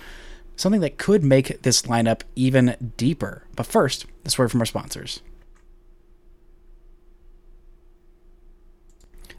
something 0.56 0.82
that 0.82 1.00
could 1.00 1.24
make 1.24 1.63
this 1.63 1.82
lineup 1.84 2.22
even 2.36 2.94
deeper. 2.96 3.48
But 3.56 3.65
first, 3.65 4.06
this 4.24 4.38
word 4.38 4.51
from 4.51 4.60
our 4.60 4.67
sponsors. 4.67 5.22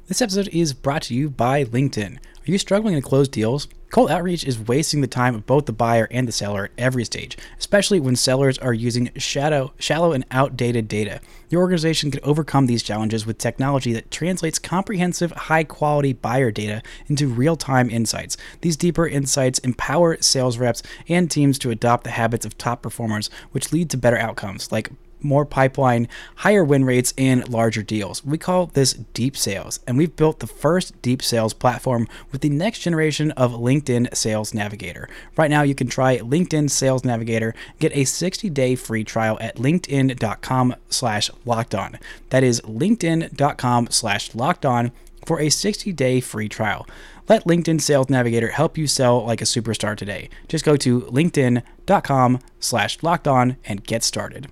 This 0.09 0.21
episode 0.21 0.49
is 0.49 0.73
brought 0.73 1.02
to 1.02 1.14
you 1.14 1.31
by 1.31 1.62
LinkedIn. 1.64 2.17
Are 2.17 2.50
you 2.50 2.59
struggling 2.59 2.97
to 2.97 3.00
close 3.00 3.28
deals? 3.28 3.69
Cold 3.90 4.11
outreach 4.11 4.45
is 4.45 4.59
wasting 4.59 5.00
the 5.00 5.07
time 5.07 5.35
of 5.35 5.47
both 5.47 5.64
the 5.64 5.73
buyer 5.73 6.09
and 6.11 6.28
the 6.28 6.33
seller 6.33 6.64
at 6.64 6.71
every 6.76 7.04
stage, 7.04 7.38
especially 7.59 7.99
when 7.99 8.16
sellers 8.16 8.59
are 8.59 8.75
using 8.75 9.11
shadow, 9.16 9.73
shallow 9.78 10.12
and 10.12 10.26
outdated 10.30 10.88
data. 10.88 11.23
Your 11.49 11.62
organization 11.62 12.11
can 12.11 12.21
overcome 12.23 12.66
these 12.66 12.83
challenges 12.83 13.25
with 13.25 13.38
technology 13.38 13.95
that 13.95 14.11
translates 14.11 14.59
comprehensive, 14.59 15.30
high 15.33 15.64
quality 15.64 16.12
buyer 16.12 16.50
data 16.50 16.83
into 17.07 17.28
real 17.28 17.57
time 17.57 17.88
insights. 17.88 18.37
These 18.61 18.76
deeper 18.76 19.07
insights 19.07 19.59
empower 19.61 20.21
sales 20.21 20.59
reps 20.59 20.83
and 21.09 21.30
teams 21.30 21.59
to 21.61 21.71
adopt 21.71 22.04
the 22.04 22.11
habits 22.11 22.45
of 22.45 22.59
top 22.59 22.83
performers, 22.83 23.30
which 23.52 23.73
lead 23.73 23.88
to 23.90 23.97
better 23.97 24.18
outcomes 24.18 24.71
like 24.71 24.90
more 25.20 25.44
pipeline, 25.44 26.08
higher 26.37 26.64
win 26.64 26.84
rates, 26.84 27.14
and 27.16 27.48
larger 27.48 27.82
deals. 27.82 28.25
We 28.25 28.38
call 28.38 28.66
this 28.66 28.92
deep 28.92 29.37
sales, 29.37 29.80
and 29.87 29.96
we've 29.96 30.14
built 30.14 30.40
the 30.40 30.46
first 30.46 31.00
deep 31.02 31.22
sales 31.22 31.54
platform 31.54 32.08
with 32.32 32.40
the 32.40 32.48
next 32.48 32.80
generation 32.80 33.30
of 33.32 33.52
LinkedIn 33.52 34.14
Sales 34.16 34.54
Navigator. 34.54 35.08
Right 35.37 35.50
now, 35.50 35.62
you 35.62 35.75
can 35.75 35.88
try 35.88 36.18
LinkedIn 36.18 36.70
Sales 36.70 37.04
Navigator, 37.04 37.54
get 37.78 37.92
a 37.92 38.02
60-day 38.02 38.76
free 38.76 39.04
trial 39.04 39.38
at 39.40 39.56
linkedin.com 39.56 40.75
slash 40.88 41.30
locked 41.44 41.75
on. 41.75 41.98
That 42.30 42.44
is 42.44 42.60
linkedin.com 42.62 43.88
slash 43.90 44.34
locked 44.34 44.66
on 44.66 44.92
for 45.26 45.40
a 45.40 45.46
60-day 45.46 46.20
free 46.20 46.48
trial. 46.48 46.87
Let 47.28 47.44
LinkedIn 47.44 47.80
Sales 47.82 48.08
Navigator 48.08 48.48
help 48.48 48.78
you 48.78 48.87
sell 48.87 49.25
like 49.25 49.42
a 49.42 49.44
superstar 49.44 49.96
today. 49.96 50.30
Just 50.48 50.64
go 50.64 50.76
to 50.78 51.02
linkedin.com 51.02 52.40
slash 52.58 53.02
locked 53.02 53.28
on 53.28 53.56
and 53.66 53.84
get 53.84 54.02
started. 54.02 54.48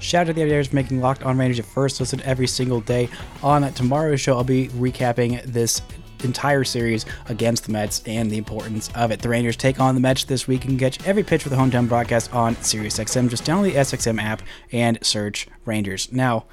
Shout 0.00 0.22
out 0.22 0.26
to 0.28 0.32
the 0.32 0.40
Aviators 0.42 0.68
for 0.68 0.76
making 0.76 1.00
Locked 1.00 1.22
On 1.24 1.36
Rangers 1.36 1.58
your 1.58 1.64
first 1.64 2.00
listen 2.00 2.22
every 2.22 2.46
single 2.46 2.80
day. 2.80 3.10
On 3.42 3.70
tomorrow's 3.74 4.20
show, 4.20 4.36
I'll 4.36 4.44
be 4.44 4.68
recapping 4.68 5.42
this 5.44 5.82
entire 6.24 6.64
series 6.64 7.04
against 7.28 7.64
the 7.64 7.72
Mets 7.72 8.02
and 8.06 8.30
the 8.30 8.38
importance 8.38 8.90
of 8.94 9.10
it. 9.10 9.20
The 9.20 9.28
Rangers 9.28 9.56
take 9.56 9.78
on 9.78 9.94
the 9.94 10.00
Mets 10.00 10.24
this 10.24 10.48
week 10.48 10.64
and 10.64 10.78
catch 10.78 11.06
every 11.06 11.22
pitch 11.22 11.42
for 11.42 11.50
the 11.50 11.56
hometown 11.56 11.86
broadcast 11.86 12.32
on 12.34 12.56
SiriusXM. 12.56 13.28
Just 13.28 13.44
download 13.44 13.64
the 13.64 13.74
SXM 13.74 14.22
app 14.22 14.42
and 14.72 14.98
search 15.04 15.46
Rangers. 15.66 16.10
Now, 16.10 16.46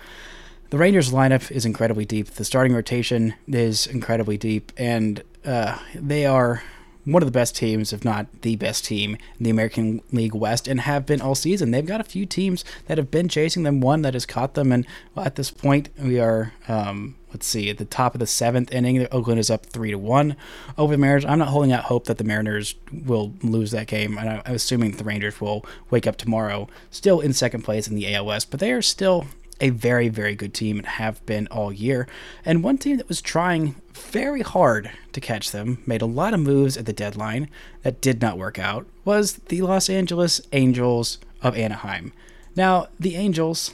the 0.69 0.77
Rangers 0.77 1.11
lineup 1.13 1.49
is 1.49 1.65
incredibly 1.65 2.03
deep. 2.03 2.27
The 2.27 2.43
starting 2.43 2.73
rotation 2.73 3.33
is 3.47 3.87
incredibly 3.87 4.37
deep, 4.37 4.73
and 4.75 5.23
uh, 5.45 5.79
they 5.95 6.25
are 6.25 6.63
one 7.07 7.23
of 7.23 7.27
the 7.27 7.31
best 7.31 7.55
teams, 7.55 7.93
if 7.93 8.03
not 8.03 8.27
the 8.41 8.57
best 8.57 8.83
team 8.83 9.17
in 9.39 9.43
the 9.45 9.49
American 9.49 10.01
League 10.11 10.35
West, 10.35 10.67
and 10.67 10.81
have 10.81 11.05
been 11.05 11.21
all 11.21 11.35
season. 11.35 11.71
They've 11.71 11.85
got 11.85 12.01
a 12.01 12.03
few 12.03 12.25
teams 12.25 12.65
that 12.87 12.97
have 12.97 13.09
been 13.09 13.29
chasing 13.29 13.63
them, 13.63 13.79
one 13.79 14.01
that 14.01 14.13
has 14.13 14.25
caught 14.25 14.55
them, 14.55 14.73
and 14.73 14.85
well, 15.15 15.25
at 15.25 15.35
this 15.35 15.49
point, 15.49 15.89
we 15.97 16.19
are. 16.19 16.53
Um, 16.67 17.15
let's 17.31 17.45
see, 17.45 17.69
at 17.69 17.77
the 17.77 17.85
top 17.85 18.13
of 18.13 18.19
the 18.19 18.27
seventh 18.27 18.73
inning, 18.73 19.07
Oakland 19.11 19.39
is 19.39 19.49
up 19.49 19.65
three 19.65 19.91
to 19.91 19.97
one 19.97 20.35
over 20.77 20.93
the 20.93 20.97
Mariners. 20.97 21.23
I'm 21.23 21.39
not 21.39 21.49
holding 21.49 21.71
out 21.71 21.85
hope 21.85 22.05
that 22.05 22.17
the 22.17 22.23
Mariners 22.25 22.75
will 22.91 23.33
lose 23.41 23.71
that 23.71 23.87
game, 23.87 24.17
and 24.17 24.29
I'm 24.29 24.41
assuming 24.45 24.91
the 24.91 25.03
Rangers 25.05 25.39
will 25.39 25.65
wake 25.89 26.07
up 26.07 26.17
tomorrow 26.17 26.67
still 26.91 27.21
in 27.21 27.31
second 27.31 27.61
place 27.61 27.87
in 27.87 27.95
the 27.95 28.13
AL 28.13 28.25
West, 28.25 28.51
but 28.51 28.59
they 28.59 28.73
are 28.73 28.81
still 28.81 29.25
a 29.59 29.69
very, 29.69 30.09
very 30.09 30.35
good 30.35 30.53
team 30.53 30.77
and 30.77 30.85
have 30.85 31.25
been 31.25 31.47
all 31.47 31.71
year. 31.71 32.07
And 32.45 32.63
one 32.63 32.77
team 32.77 32.97
that 32.97 33.09
was 33.09 33.21
trying 33.21 33.75
very 33.93 34.41
hard 34.41 34.91
to 35.13 35.21
catch 35.21 35.51
them, 35.51 35.81
made 35.85 36.01
a 36.01 36.05
lot 36.07 36.33
of 36.33 36.39
moves 36.39 36.77
at 36.77 36.85
the 36.85 36.93
deadline 36.93 37.49
that 37.83 38.01
did 38.01 38.21
not 38.21 38.37
work 38.37 38.59
out, 38.59 38.85
was 39.03 39.33
the 39.47 39.61
Los 39.61 39.89
Angeles 39.89 40.41
Angels 40.51 41.17
of 41.41 41.57
Anaheim. 41.57 42.13
Now, 42.55 42.87
the 42.99 43.15
Angels, 43.15 43.73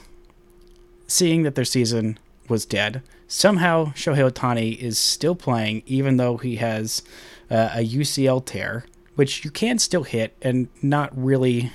seeing 1.06 1.42
that 1.42 1.54
their 1.54 1.64
season 1.64 2.18
was 2.48 2.66
dead, 2.66 3.02
somehow 3.28 3.86
Shohei 3.94 4.30
Ohtani 4.30 4.78
is 4.78 4.98
still 4.98 5.34
playing, 5.34 5.82
even 5.86 6.16
though 6.16 6.36
he 6.36 6.56
has 6.56 7.02
uh, 7.50 7.70
a 7.74 7.86
UCL 7.86 8.44
tear, 8.44 8.84
which 9.14 9.44
you 9.44 9.50
can 9.50 9.78
still 9.78 10.02
hit 10.02 10.36
and 10.42 10.68
not 10.82 11.10
really 11.16 11.72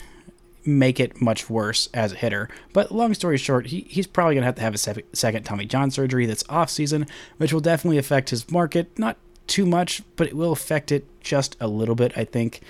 make 0.69 0.99
it 0.99 1.21
much 1.21 1.49
worse 1.49 1.89
as 1.93 2.13
a 2.13 2.15
hitter. 2.15 2.49
But 2.73 2.91
long 2.91 3.13
story 3.13 3.37
short, 3.37 3.67
he, 3.67 3.81
he's 3.89 4.07
probably 4.07 4.35
going 4.35 4.43
to 4.43 4.47
have 4.47 4.55
to 4.55 4.61
have 4.61 4.75
a 4.75 4.77
se- 4.77 5.03
second 5.13 5.43
Tommy 5.43 5.65
John 5.65 5.91
surgery 5.91 6.25
that's 6.25 6.43
off 6.47 6.69
season, 6.69 7.07
which 7.37 7.51
will 7.51 7.59
definitely 7.59 7.97
affect 7.97 8.29
his 8.29 8.49
market. 8.51 8.97
Not 8.97 9.17
too 9.47 9.65
much, 9.65 10.01
but 10.15 10.27
it 10.27 10.35
will 10.35 10.51
affect 10.51 10.91
it 10.91 11.05
just 11.21 11.57
a 11.59 11.67
little 11.67 11.95
bit, 11.95 12.17
I 12.17 12.23
think. 12.23 12.61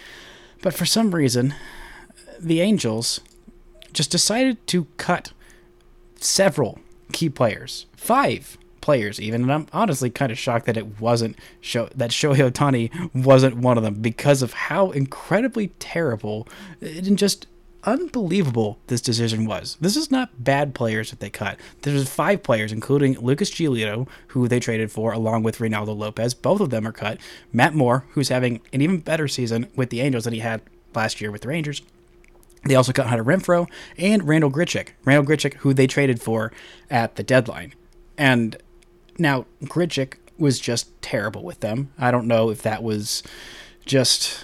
But 0.61 0.73
for 0.73 0.85
some 0.85 1.13
reason, 1.13 1.53
the 2.39 2.61
Angels 2.61 3.19
just 3.93 4.11
decided 4.11 4.65
to 4.67 4.85
cut 4.97 5.31
several 6.15 6.79
key 7.11 7.29
players, 7.29 7.85
five 7.95 8.57
players 8.81 9.19
even, 9.19 9.43
and 9.43 9.51
I'm 9.51 9.67
honestly 9.73 10.09
kind 10.09 10.31
of 10.31 10.39
shocked 10.39 10.65
that 10.65 10.77
it 10.77 10.99
wasn't 10.99 11.37
show 11.61 11.89
that 11.95 12.11
Shohei 12.11 12.49
Ohtani 12.49 13.13
wasn't 13.13 13.57
one 13.57 13.77
of 13.77 13.83
them 13.83 13.95
because 13.95 14.41
of 14.41 14.53
how 14.53 14.91
incredibly 14.91 15.67
terrible 15.79 16.47
and 16.81 17.17
just 17.17 17.45
unbelievable 17.83 18.79
this 18.87 19.01
decision 19.01 19.45
was. 19.45 19.77
This 19.79 19.95
is 19.95 20.11
not 20.11 20.43
bad 20.43 20.73
players 20.75 21.09
that 21.09 21.19
they 21.19 21.29
cut. 21.29 21.57
There's 21.81 22.09
five 22.09 22.43
players, 22.43 22.71
including 22.71 23.19
Lucas 23.19 23.49
Giolito, 23.51 24.07
who 24.27 24.47
they 24.47 24.59
traded 24.59 24.91
for, 24.91 25.11
along 25.11 25.43
with 25.43 25.59
Reynaldo 25.59 25.97
Lopez. 25.97 26.33
Both 26.33 26.61
of 26.61 26.69
them 26.69 26.87
are 26.87 26.91
cut. 26.91 27.19
Matt 27.53 27.73
Moore, 27.73 28.05
who's 28.11 28.29
having 28.29 28.61
an 28.73 28.81
even 28.81 28.99
better 28.99 29.27
season 29.27 29.67
with 29.75 29.89
the 29.89 30.01
Angels 30.01 30.25
than 30.25 30.33
he 30.33 30.39
had 30.39 30.61
last 30.93 31.21
year 31.21 31.31
with 31.31 31.41
the 31.41 31.47
Rangers. 31.47 31.81
They 32.65 32.75
also 32.75 32.91
cut 32.91 33.07
Hunter 33.07 33.23
Renfroe 33.23 33.69
and 33.97 34.27
Randall 34.27 34.51
Grichuk. 34.51 34.89
Randall 35.05 35.25
Grichuk, 35.25 35.53
who 35.55 35.73
they 35.73 35.87
traded 35.87 36.21
for 36.21 36.51
at 36.89 37.15
the 37.15 37.23
deadline. 37.23 37.73
And 38.17 38.57
now 39.17 39.45
Grichuk 39.63 40.15
was 40.37 40.59
just 40.59 41.01
terrible 41.01 41.43
with 41.43 41.61
them. 41.61 41.91
I 41.97 42.11
don't 42.11 42.27
know 42.27 42.49
if 42.49 42.61
that 42.63 42.83
was 42.83 43.23
just 43.85 44.43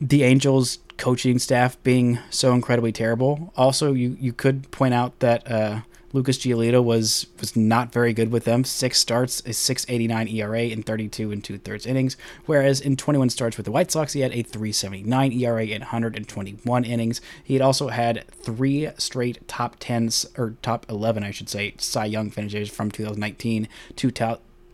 the 0.00 0.22
Angels 0.22 0.78
coaching 1.00 1.38
staff 1.38 1.82
being 1.82 2.18
so 2.28 2.52
incredibly 2.52 2.92
terrible. 2.92 3.52
Also, 3.56 3.92
you 3.92 4.16
you 4.20 4.32
could 4.32 4.70
point 4.70 4.94
out 4.94 5.18
that 5.20 5.50
uh, 5.50 5.80
Lucas 6.12 6.38
Giolito 6.38 6.84
was 6.84 7.26
was 7.40 7.56
not 7.56 7.90
very 7.92 8.12
good 8.12 8.30
with 8.30 8.44
them. 8.44 8.64
Six 8.64 8.98
starts, 8.98 9.40
a 9.40 9.50
6.89 9.50 10.32
ERA 10.34 10.62
in 10.64 10.82
32 10.82 11.32
and 11.32 11.42
two 11.42 11.56
thirds 11.56 11.86
innings, 11.86 12.16
whereas 12.46 12.80
in 12.80 12.96
21 12.96 13.30
starts 13.30 13.56
with 13.56 13.64
the 13.64 13.72
White 13.72 13.90
Sox, 13.90 14.12
he 14.12 14.20
had 14.20 14.32
a 14.32 14.42
3.79 14.42 15.40
ERA 15.40 15.64
in 15.64 15.80
121 15.80 16.84
innings. 16.84 17.20
He 17.42 17.54
had 17.54 17.62
also 17.62 17.88
had 17.88 18.26
three 18.30 18.90
straight 18.98 19.46
top 19.48 19.76
tens 19.80 20.26
or 20.36 20.54
top 20.60 20.84
11, 20.90 21.24
I 21.24 21.30
should 21.30 21.48
say, 21.48 21.74
Cy 21.78 22.04
Young 22.04 22.30
finishes 22.30 22.68
from 22.68 22.90
2019 22.90 23.68
to 23.96 24.10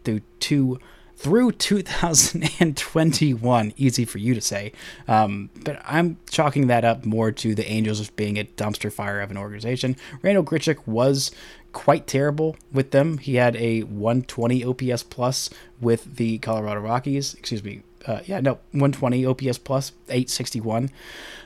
through 0.05 0.21
two 0.41 0.81
through 1.17 1.53
2021. 1.53 3.73
Easy 3.77 4.05
for 4.05 4.19
you 4.19 4.35
to 4.35 4.41
say. 4.41 4.73
Um, 5.09 5.51
but 5.65 5.81
I'm 5.85 6.19
chalking 6.31 6.69
that 6.69 6.85
up 6.85 7.05
more 7.05 7.33
to 7.33 7.55
the 7.55 7.67
Angels 7.67 8.01
as 8.01 8.11
being 8.11 8.39
a 8.39 8.45
dumpster 8.45 8.93
fire 8.93 9.21
of 9.21 9.31
an 9.31 9.37
organization. 9.37 9.97
Randall 10.23 10.45
Grichuk 10.45 10.87
was 10.87 11.31
quite 11.73 12.07
terrible 12.07 12.57
with 12.73 12.91
them. 12.91 13.19
He 13.19 13.37
had 13.37 13.57
a 13.57 13.83
120 13.83 14.65
OPS 14.65 15.03
plus 15.03 15.51
with 15.81 16.17
the 16.17 16.39
Colorado 16.39 16.81
Rockies. 16.81 17.35
Excuse 17.35 17.65
me. 17.65 17.83
Uh, 18.07 18.21
yeah, 18.25 18.41
no, 18.41 18.53
120 18.71 19.27
OPS 19.27 19.59
plus, 19.59 19.91
861 20.09 20.91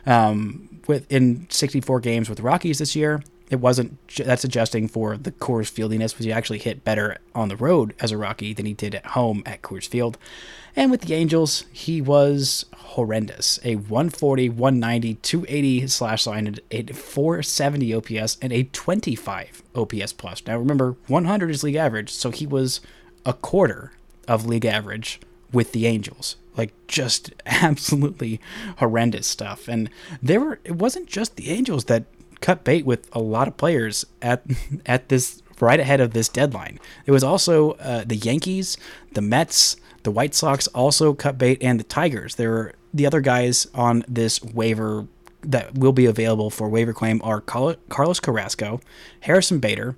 um, 0.05 0.81
with 0.87 1.11
in 1.11 1.47
64 1.49 2.01
games 2.01 2.29
with 2.29 2.37
the 2.37 2.43
Rockies 2.43 2.79
this 2.79 2.95
year 2.95 3.23
it 3.51 3.61
wasn't 3.61 3.99
that's 4.17 4.45
adjusting 4.45 4.87
for 4.89 5.17
the 5.17 5.33
Coors 5.33 5.71
fieldiness, 5.71 6.11
because 6.11 6.25
he 6.25 6.33
actually 6.33 6.61
hit 6.61 6.85
better 6.85 7.19
on 7.35 7.49
the 7.49 7.57
road 7.57 7.95
as 8.01 8.13
a 8.13 8.17
Rocky 8.17 8.55
than 8.55 8.65
he 8.65 8.75
did 8.75 8.95
at 8.95 9.07
home 9.07 9.43
at 9.45 9.63
Coors 9.63 9.89
Field. 9.89 10.17
And 10.77 10.91
with 10.91 11.03
the 11.03 11.15
Angels, 11.15 11.65
he 11.73 12.01
was 12.01 12.65
horrendous. 12.77 13.59
A 13.65 13.75
140, 13.75 14.51
190, 14.51 15.15
280 15.15 15.87
slash 15.89 16.27
line, 16.27 16.57
a 16.71 16.85
470 16.85 17.95
OPS, 17.95 18.39
and 18.41 18.53
a 18.53 18.63
25 18.65 19.63
OPS 19.75 20.13
plus. 20.13 20.47
Now 20.47 20.57
remember, 20.57 20.97
100 21.09 21.51
is 21.51 21.65
league 21.65 21.75
average, 21.75 22.11
so 22.11 22.31
he 22.31 22.47
was 22.47 22.81
a 23.27 23.33
quarter 23.33 23.93
of 24.29 24.47
league 24.47 24.65
average 24.65 25.21
with 25.53 25.73
the 25.73 25.87
Angels. 25.87 26.37
Like 26.57 26.73
just 26.87 27.33
absolutely 27.47 28.41
horrendous 28.79 29.27
stuff. 29.27 29.67
And 29.67 29.91
there 30.23 30.41
were 30.41 30.61
it 30.63 30.77
wasn't 30.77 31.09
just 31.09 31.35
the 31.35 31.51
Angels 31.51 31.87
that 31.87 32.05
cut 32.41 32.65
bait 32.65 32.85
with 32.85 33.09
a 33.15 33.21
lot 33.21 33.49
of 33.49 33.57
players 33.57 34.05
at 34.23 34.43
at 34.87 35.09
this 35.09 35.43
right 35.61 35.81
ahead 35.81 36.01
of 36.01 36.13
this 36.13 36.29
deadline. 36.29 36.79
It 37.07 37.13
was 37.13 37.23
also 37.23 37.73
uh, 37.73 38.05
the 38.07 38.17
Yankees, 38.17 38.77
the 39.13 39.21
Mets, 39.21 39.77
the 40.03 40.11
White 40.11 40.35
Sox 40.35 40.67
also 40.69 41.13
cut 41.15 41.39
bait, 41.39 41.59
and 41.63 41.79
the 41.79 41.85
Tigers. 41.85 42.37
There 42.37 42.51
were 42.51 42.75
the 42.93 43.07
other 43.07 43.21
guys 43.21 43.67
on 43.75 44.05
this 44.09 44.43
waiver 44.43 45.07
that 45.43 45.77
will 45.77 45.93
be 45.93 46.07
available 46.07 46.51
for 46.51 46.69
waiver 46.69 46.93
claim 46.93 47.21
are 47.23 47.41
Carlos 47.41 48.21
Carrasco, 48.21 48.81
Harrison 49.21 49.59
Bader, 49.59 49.97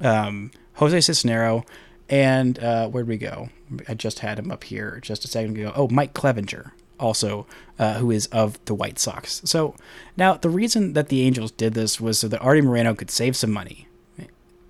um, 0.00 0.50
Jose 0.74 0.98
Cisnero, 0.98 1.66
and 2.08 2.58
uh, 2.60 2.88
where'd 2.88 3.08
we 3.08 3.16
go? 3.16 3.48
I 3.88 3.94
just 3.94 4.20
had 4.20 4.38
him 4.38 4.52
up 4.52 4.64
here 4.64 5.00
just 5.02 5.24
a 5.24 5.28
second 5.28 5.56
ago. 5.56 5.72
Oh, 5.74 5.88
Mike 5.88 6.14
Clevinger 6.14 6.72
also, 6.98 7.46
uh, 7.78 7.94
who 7.94 8.10
is 8.10 8.26
of 8.26 8.62
the 8.64 8.74
White 8.74 8.98
Sox. 8.98 9.42
So 9.44 9.74
now 10.16 10.34
the 10.34 10.50
reason 10.50 10.92
that 10.94 11.08
the 11.08 11.22
Angels 11.22 11.50
did 11.50 11.74
this 11.74 12.00
was 12.00 12.18
so 12.18 12.28
that 12.28 12.40
Artie 12.40 12.60
Moreno 12.60 12.94
could 12.94 13.10
save 13.10 13.36
some 13.36 13.52
money 13.52 13.88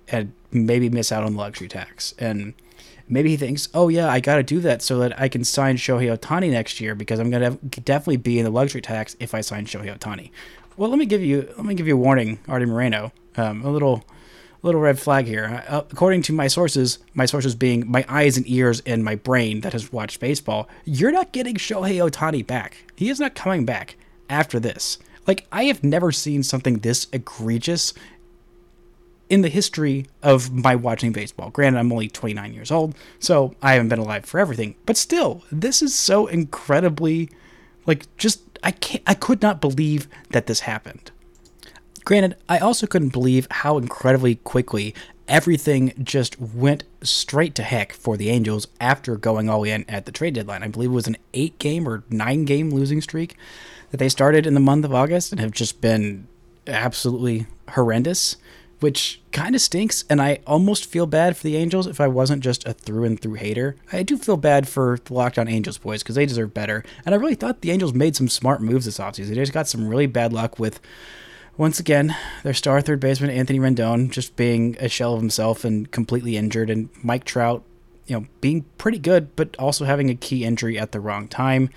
and 0.09 0.33
maybe 0.51 0.89
miss 0.89 1.11
out 1.11 1.23
on 1.23 1.33
the 1.33 1.39
luxury 1.39 1.67
tax. 1.67 2.13
And 2.17 2.53
maybe 3.09 3.29
he 3.29 3.37
thinks, 3.37 3.67
oh 3.73 3.89
yeah, 3.89 4.09
I 4.09 4.19
got 4.19 4.35
to 4.37 4.43
do 4.43 4.59
that 4.61 4.81
so 4.81 4.99
that 4.99 5.19
I 5.19 5.27
can 5.27 5.43
sign 5.43 5.77
Shohei 5.77 6.15
Ohtani 6.15 6.51
next 6.51 6.79
year 6.79 6.95
because 6.95 7.19
I'm 7.19 7.29
gonna 7.29 7.51
definitely 7.83 8.17
be 8.17 8.39
in 8.39 8.45
the 8.45 8.51
luxury 8.51 8.81
tax 8.81 9.15
if 9.19 9.33
I 9.33 9.41
sign 9.41 9.65
Shohei 9.65 9.97
Ohtani. 9.97 10.31
Well, 10.75 10.89
let 10.89 10.99
me 10.99 11.05
give 11.05 11.21
you 11.21 11.53
let 11.57 11.65
me 11.65 11.73
give 11.73 11.87
you 11.87 11.95
a 11.95 11.99
warning, 11.99 12.39
Artie 12.47 12.65
Moreno. 12.65 13.11
Um, 13.35 13.63
a 13.63 13.69
little 13.69 14.03
little 14.67 14.81
red 14.81 14.99
flag 14.99 15.25
here. 15.25 15.63
Uh, 15.67 15.81
according 15.91 16.21
to 16.23 16.33
my 16.33 16.47
sources, 16.47 16.99
my 17.13 17.25
sources 17.25 17.55
being 17.55 17.89
my 17.89 18.05
eyes 18.07 18.37
and 18.37 18.47
ears 18.47 18.81
and 18.85 19.03
my 19.03 19.15
brain 19.15 19.61
that 19.61 19.73
has 19.73 19.91
watched 19.91 20.19
baseball, 20.19 20.69
you're 20.85 21.11
not 21.11 21.31
getting 21.31 21.55
Shohei 21.55 22.07
Ohtani 22.07 22.45
back. 22.45 22.77
He 22.95 23.09
is 23.09 23.19
not 23.19 23.35
coming 23.35 23.65
back 23.65 23.95
after 24.29 24.59
this. 24.59 24.99
Like, 25.25 25.45
I 25.51 25.65
have 25.65 25.83
never 25.83 26.11
seen 26.11 26.43
something 26.43 26.79
this 26.79 27.07
egregious 27.11 27.93
in 29.29 29.41
the 29.41 29.49
history 29.49 30.05
of 30.23 30.53
my 30.53 30.75
watching 30.75 31.11
baseball. 31.11 31.49
Granted, 31.49 31.79
I'm 31.79 31.91
only 31.91 32.07
29 32.07 32.53
years 32.53 32.71
old, 32.71 32.95
so 33.19 33.53
I 33.61 33.73
haven't 33.73 33.89
been 33.89 33.99
alive 33.99 34.25
for 34.25 34.39
everything. 34.39 34.75
But 34.85 34.95
still, 34.95 35.43
this 35.51 35.81
is 35.81 35.93
so 35.93 36.27
incredibly, 36.27 37.29
like, 37.85 38.05
just 38.17 38.41
I 38.63 38.71
can't, 38.71 39.03
I 39.05 39.13
could 39.13 39.41
not 39.41 39.61
believe 39.61 40.07
that 40.29 40.47
this 40.47 40.61
happened. 40.61 41.11
Granted, 42.07 42.37
I 42.47 42.59
also 42.59 42.87
couldn't 42.87 43.09
believe 43.09 43.49
how 43.51 43.77
incredibly 43.77 44.35
quickly 44.35 44.95
everything 45.27 45.91
just 46.01 46.39
went 46.39 46.85
straight 47.01 47.53
to 47.55 47.63
heck 47.63 47.91
for 47.91 48.15
the 48.15 48.29
Angels 48.29 48.69
after 48.79 49.17
going 49.17 49.49
all 49.49 49.65
in 49.65 49.83
at 49.89 50.05
the 50.05 50.13
trade 50.13 50.35
deadline. 50.35 50.63
I 50.63 50.69
believe 50.69 50.91
it 50.91 50.93
was 50.93 51.07
an 51.07 51.17
eight 51.33 51.59
game 51.59 51.85
or 51.85 52.05
nine 52.09 52.45
game 52.45 52.69
losing 52.69 53.01
streak 53.01 53.35
that 53.91 53.97
they 53.97 54.07
started 54.07 54.47
in 54.47 54.53
the 54.53 54.61
month 54.61 54.85
of 54.85 54.93
August 54.93 55.33
and 55.33 55.41
have 55.41 55.51
just 55.51 55.81
been 55.81 56.29
absolutely 56.65 57.45
horrendous, 57.71 58.37
which 58.79 59.19
kind 59.33 59.53
of 59.53 59.59
stinks. 59.59 60.05
And 60.09 60.21
I 60.21 60.39
almost 60.47 60.85
feel 60.85 61.07
bad 61.07 61.35
for 61.35 61.43
the 61.43 61.57
Angels 61.57 61.87
if 61.87 61.99
I 61.99 62.07
wasn't 62.07 62.41
just 62.41 62.65
a 62.65 62.71
through 62.71 63.03
and 63.03 63.21
through 63.21 63.33
hater. 63.33 63.75
I 63.91 64.03
do 64.03 64.17
feel 64.17 64.37
bad 64.37 64.69
for 64.69 64.97
the 65.03 65.13
Locked 65.13 65.37
On 65.37 65.49
Angels 65.49 65.77
boys 65.77 66.03
because 66.03 66.15
they 66.15 66.25
deserve 66.25 66.53
better. 66.53 66.85
And 67.05 67.13
I 67.13 67.17
really 67.17 67.35
thought 67.35 67.59
the 67.59 67.71
Angels 67.71 67.93
made 67.93 68.15
some 68.15 68.29
smart 68.29 68.61
moves 68.61 68.85
this 68.85 68.97
offseason. 68.97 69.27
They 69.27 69.35
just 69.35 69.51
got 69.51 69.67
some 69.67 69.89
really 69.89 70.07
bad 70.07 70.31
luck 70.31 70.57
with 70.57 70.79
once 71.57 71.79
again, 71.79 72.15
their 72.43 72.53
star 72.53 72.81
third 72.81 72.99
baseman 72.99 73.31
Anthony 73.31 73.59
Rendon 73.59 74.11
just 74.11 74.35
being 74.35 74.77
a 74.79 74.87
shell 74.87 75.13
of 75.13 75.19
himself 75.19 75.65
and 75.65 75.89
completely 75.91 76.37
injured, 76.37 76.69
and 76.69 76.89
Mike 77.03 77.23
Trout, 77.23 77.63
you 78.05 78.19
know, 78.19 78.27
being 78.41 78.65
pretty 78.77 78.99
good 78.99 79.35
but 79.35 79.55
also 79.57 79.85
having 79.85 80.09
a 80.09 80.15
key 80.15 80.45
injury 80.45 80.77
at 80.77 80.91
the 80.91 80.99
wrong 80.99 81.27
time, 81.27 81.69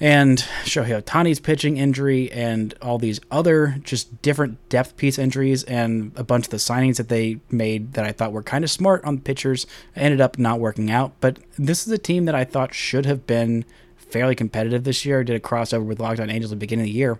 and 0.00 0.38
Shohei 0.64 1.02
Ohtani's 1.02 1.38
pitching 1.38 1.76
injury, 1.76 2.32
and 2.32 2.74
all 2.80 2.98
these 2.98 3.20
other 3.30 3.76
just 3.82 4.22
different 4.22 4.66
depth 4.70 4.96
piece 4.96 5.18
injuries, 5.18 5.64
and 5.64 6.12
a 6.16 6.24
bunch 6.24 6.46
of 6.46 6.50
the 6.50 6.56
signings 6.56 6.96
that 6.96 7.10
they 7.10 7.40
made 7.50 7.92
that 7.92 8.06
I 8.06 8.12
thought 8.12 8.32
were 8.32 8.42
kind 8.42 8.64
of 8.64 8.70
smart 8.70 9.04
on 9.04 9.16
the 9.16 9.22
pitchers 9.22 9.66
ended 9.94 10.22
up 10.22 10.38
not 10.38 10.60
working 10.60 10.90
out. 10.90 11.12
But 11.20 11.38
this 11.58 11.86
is 11.86 11.92
a 11.92 11.98
team 11.98 12.24
that 12.24 12.34
I 12.34 12.44
thought 12.44 12.72
should 12.72 13.04
have 13.04 13.26
been 13.26 13.66
fairly 13.96 14.34
competitive 14.34 14.84
this 14.84 15.04
year. 15.04 15.20
I 15.20 15.24
did 15.24 15.36
a 15.36 15.40
crossover 15.40 15.84
with 15.84 16.00
Locked 16.00 16.20
On 16.20 16.30
Angels 16.30 16.50
at 16.50 16.56
the 16.56 16.60
beginning 16.60 16.84
of 16.84 16.92
the 16.92 16.98
year 16.98 17.18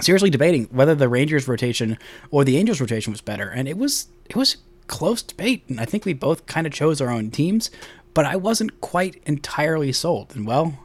seriously 0.00 0.30
debating 0.30 0.64
whether 0.66 0.94
the 0.94 1.08
Rangers 1.08 1.48
rotation 1.48 1.98
or 2.30 2.44
the 2.44 2.56
Angels 2.56 2.80
rotation 2.80 3.12
was 3.12 3.20
better, 3.20 3.48
and 3.48 3.68
it 3.68 3.76
was 3.76 4.08
it 4.28 4.36
was 4.36 4.56
close 4.86 5.22
debate, 5.22 5.64
and 5.68 5.80
I 5.80 5.84
think 5.84 6.04
we 6.04 6.12
both 6.12 6.46
kind 6.46 6.66
of 6.66 6.72
chose 6.72 7.00
our 7.00 7.10
own 7.10 7.30
teams, 7.30 7.70
but 8.14 8.24
I 8.24 8.36
wasn't 8.36 8.80
quite 8.80 9.22
entirely 9.26 9.92
sold. 9.92 10.34
And 10.34 10.46
well, 10.46 10.78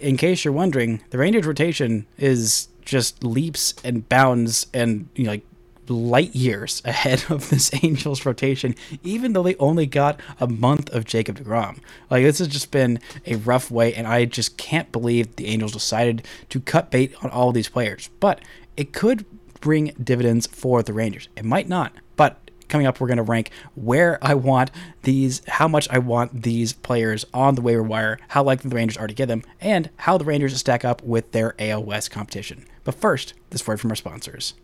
in 0.00 0.16
case 0.16 0.44
you're 0.44 0.52
wondering, 0.54 1.02
the 1.10 1.18
Rangers 1.18 1.46
rotation 1.46 2.06
is 2.18 2.68
just 2.84 3.24
leaps 3.24 3.74
and 3.84 4.08
bounds 4.08 4.66
and 4.72 5.08
you 5.14 5.24
know, 5.24 5.32
like 5.32 5.46
light 5.94 6.34
years 6.34 6.82
ahead 6.84 7.24
of 7.28 7.50
this 7.50 7.70
Angels 7.82 8.24
rotation, 8.24 8.74
even 9.02 9.32
though 9.32 9.42
they 9.42 9.56
only 9.56 9.86
got 9.86 10.20
a 10.40 10.46
month 10.46 10.92
of 10.92 11.04
Jacob 11.04 11.38
DeGrom. 11.38 11.78
Like, 12.10 12.24
this 12.24 12.38
has 12.38 12.48
just 12.48 12.70
been 12.70 13.00
a 13.26 13.36
rough 13.36 13.70
way, 13.70 13.94
and 13.94 14.06
I 14.06 14.24
just 14.24 14.56
can't 14.56 14.90
believe 14.92 15.36
the 15.36 15.46
Angels 15.46 15.72
decided 15.72 16.26
to 16.50 16.60
cut 16.60 16.90
bait 16.90 17.14
on 17.22 17.30
all 17.30 17.48
of 17.48 17.54
these 17.54 17.68
players. 17.68 18.10
But 18.20 18.40
it 18.76 18.92
could 18.92 19.24
bring 19.60 19.92
dividends 20.02 20.46
for 20.46 20.82
the 20.82 20.92
Rangers. 20.92 21.28
It 21.36 21.44
might 21.44 21.68
not, 21.68 21.92
but 22.16 22.38
coming 22.68 22.86
up, 22.86 23.00
we're 23.00 23.06
going 23.06 23.16
to 23.16 23.22
rank 23.22 23.50
where 23.74 24.18
I 24.22 24.34
want 24.34 24.70
these, 25.02 25.42
how 25.46 25.68
much 25.68 25.88
I 25.90 25.98
want 25.98 26.42
these 26.42 26.72
players 26.72 27.24
on 27.32 27.54
the 27.54 27.62
waiver 27.62 27.82
wire, 27.82 28.18
how 28.28 28.42
likely 28.42 28.70
the 28.70 28.76
Rangers 28.76 28.96
are 28.96 29.06
to 29.06 29.14
get 29.14 29.28
them, 29.28 29.42
and 29.60 29.90
how 29.96 30.18
the 30.18 30.24
Rangers 30.24 30.56
stack 30.56 30.84
up 30.84 31.02
with 31.02 31.32
their 31.32 31.54
West 31.78 32.10
competition. 32.10 32.66
But 32.84 32.94
first, 32.94 33.34
this 33.50 33.66
word 33.66 33.80
from 33.80 33.90
our 33.90 33.96
sponsors. 33.96 34.54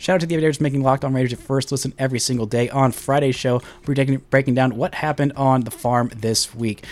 Shout 0.00 0.14
out 0.14 0.20
to 0.22 0.26
the 0.26 0.34
Aviators 0.34 0.62
making 0.62 0.82
Locked 0.82 1.04
On 1.04 1.12
Rangers 1.12 1.32
your 1.32 1.40
first 1.40 1.70
listen 1.70 1.92
every 1.98 2.18
single 2.18 2.46
day. 2.46 2.70
On 2.70 2.90
Friday's 2.90 3.36
show, 3.36 3.60
we're 3.86 3.92
taking, 3.92 4.16
breaking 4.30 4.54
down 4.54 4.74
what 4.78 4.94
happened 4.94 5.34
on 5.34 5.64
the 5.64 5.70
farm 5.70 6.10
this 6.16 6.54
week. 6.54 6.86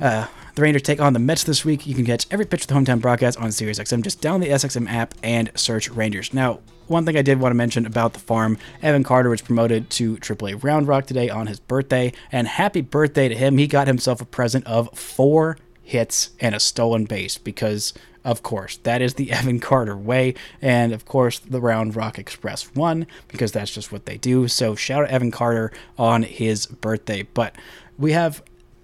Uh, 0.00 0.26
the 0.56 0.62
Rangers 0.62 0.82
take 0.82 1.00
on 1.00 1.12
the 1.12 1.20
Mets 1.20 1.44
this 1.44 1.64
week. 1.64 1.86
You 1.86 1.94
can 1.94 2.04
catch 2.04 2.26
every 2.32 2.44
pitch 2.44 2.62
of 2.62 2.66
the 2.66 2.74
hometown 2.74 3.00
broadcast 3.00 3.38
on 3.38 3.50
SiriusXM. 3.50 4.02
Just 4.02 4.20
download 4.20 4.40
the 4.40 4.48
SXM 4.48 4.90
app 4.90 5.14
and 5.22 5.52
search 5.54 5.88
Rangers. 5.88 6.34
Now, 6.34 6.58
one 6.88 7.06
thing 7.06 7.16
I 7.16 7.22
did 7.22 7.38
want 7.38 7.52
to 7.52 7.56
mention 7.56 7.86
about 7.86 8.14
the 8.14 8.18
farm, 8.18 8.58
Evan 8.82 9.04
Carter 9.04 9.30
was 9.30 9.40
promoted 9.40 9.88
to 9.90 10.16
AAA 10.16 10.60
Round 10.64 10.88
Rock 10.88 11.06
today 11.06 11.30
on 11.30 11.46
his 11.46 11.60
birthday, 11.60 12.12
and 12.32 12.48
happy 12.48 12.80
birthday 12.80 13.28
to 13.28 13.36
him. 13.36 13.56
He 13.56 13.68
got 13.68 13.86
himself 13.86 14.20
a 14.20 14.24
present 14.24 14.66
of 14.66 14.98
four 14.98 15.58
hits 15.80 16.30
and 16.40 16.56
a 16.56 16.60
stolen 16.60 17.04
base 17.04 17.38
because 17.38 17.94
of 18.28 18.42
course, 18.42 18.76
that 18.82 19.00
is 19.00 19.14
the 19.14 19.32
Evan 19.32 19.58
Carter 19.58 19.96
way. 19.96 20.34
And 20.60 20.92
of 20.92 21.06
course, 21.06 21.38
the 21.38 21.60
Round 21.60 21.96
Rock 21.96 22.18
Express 22.18 22.74
won 22.74 23.06
because 23.28 23.52
that's 23.52 23.72
just 23.72 23.90
what 23.90 24.04
they 24.04 24.18
do. 24.18 24.48
So 24.48 24.74
shout 24.74 25.04
out 25.04 25.10
Evan 25.10 25.30
Carter 25.30 25.72
on 25.96 26.22
his 26.24 26.66
birthday. 26.66 27.22
But 27.22 27.56
we 27.98 28.12
have 28.12 28.42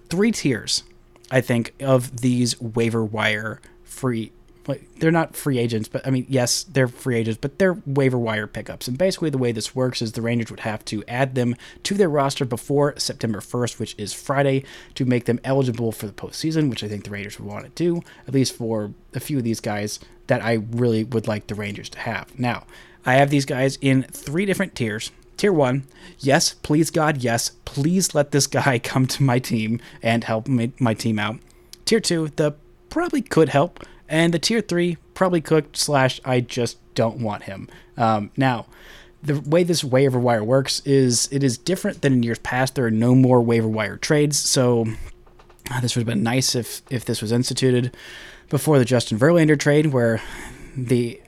three 0.09 0.31
tiers, 0.31 0.83
I 1.29 1.41
think, 1.41 1.73
of 1.79 2.21
these 2.21 2.59
waiver 2.59 3.05
wire 3.05 3.61
free 3.83 4.31
they're 4.97 5.11
not 5.11 5.35
free 5.35 5.59
agents, 5.59 5.87
but 5.87 6.05
I 6.07 6.09
mean, 6.09 6.25
yes, 6.27 6.63
they're 6.63 6.87
free 6.87 7.17
agents, 7.17 7.39
but 7.39 7.59
they're 7.59 7.81
waiver 7.85 8.17
wire 8.17 8.47
pickups. 8.47 8.87
And 8.87 8.97
basically, 8.97 9.29
the 9.29 9.37
way 9.37 9.51
this 9.51 9.75
works 9.75 10.01
is 10.01 10.13
the 10.13 10.21
Rangers 10.21 10.49
would 10.49 10.61
have 10.61 10.83
to 10.85 11.03
add 11.07 11.35
them 11.35 11.55
to 11.83 11.93
their 11.93 12.09
roster 12.09 12.45
before 12.45 12.97
September 12.97 13.39
1st, 13.39 13.79
which 13.79 13.95
is 13.97 14.13
Friday, 14.13 14.63
to 14.95 15.05
make 15.05 15.25
them 15.25 15.39
eligible 15.43 15.91
for 15.91 16.07
the 16.07 16.13
postseason, 16.13 16.69
which 16.69 16.83
I 16.83 16.87
think 16.87 17.03
the 17.03 17.11
Rangers 17.11 17.39
would 17.39 17.47
want 17.47 17.65
to 17.65 17.71
do, 17.71 18.01
at 18.27 18.33
least 18.33 18.55
for 18.55 18.91
a 19.13 19.19
few 19.19 19.37
of 19.37 19.43
these 19.43 19.59
guys 19.59 19.99
that 20.27 20.43
I 20.43 20.53
really 20.71 21.03
would 21.03 21.27
like 21.27 21.47
the 21.47 21.55
Rangers 21.55 21.89
to 21.89 21.99
have. 21.99 22.37
Now, 22.39 22.65
I 23.05 23.15
have 23.15 23.29
these 23.29 23.45
guys 23.45 23.77
in 23.81 24.03
three 24.03 24.45
different 24.45 24.73
tiers. 24.73 25.11
Tier 25.37 25.53
one, 25.53 25.85
yes, 26.19 26.53
please 26.53 26.89
God, 26.89 27.17
yes, 27.17 27.51
please 27.65 28.15
let 28.15 28.31
this 28.31 28.47
guy 28.47 28.79
come 28.83 29.05
to 29.07 29.23
my 29.23 29.37
team 29.37 29.79
and 30.01 30.23
help 30.23 30.47
my 30.47 30.93
team 30.93 31.19
out. 31.19 31.37
Tier 31.83 31.99
two, 31.99 32.29
the 32.29 32.55
probably 32.89 33.21
could 33.21 33.49
help 33.49 33.85
and 34.07 34.33
the 34.33 34.39
tier 34.39 34.61
three 34.61 34.97
probably 35.13 35.41
cooked 35.41 35.77
slash 35.77 36.19
I 36.25 36.41
just 36.41 36.77
don't 36.95 37.19
want 37.19 37.43
him. 37.43 37.67
Um, 37.97 38.31
now, 38.37 38.67
the 39.21 39.39
way 39.39 39.63
this 39.63 39.83
waiver 39.83 40.19
wire 40.19 40.43
works 40.43 40.81
is 40.85 41.27
it 41.31 41.43
is 41.43 41.57
different 41.57 42.01
than 42.01 42.13
in 42.13 42.23
years 42.23 42.39
past. 42.39 42.75
There 42.75 42.85
are 42.85 42.91
no 42.91 43.15
more 43.15 43.41
waiver 43.41 43.67
wire 43.67 43.97
trades, 43.97 44.37
so 44.37 44.85
uh, 45.71 45.81
this 45.81 45.95
would 45.95 46.01
have 46.01 46.07
been 46.07 46.23
nice 46.23 46.55
if 46.55 46.81
if 46.89 47.05
this 47.05 47.21
was 47.21 47.31
instituted 47.31 47.95
before 48.49 48.77
the 48.77 48.85
Justin 48.85 49.17
Verlander 49.17 49.59
trade, 49.59 49.87
where 49.87 50.21
the 50.77 51.19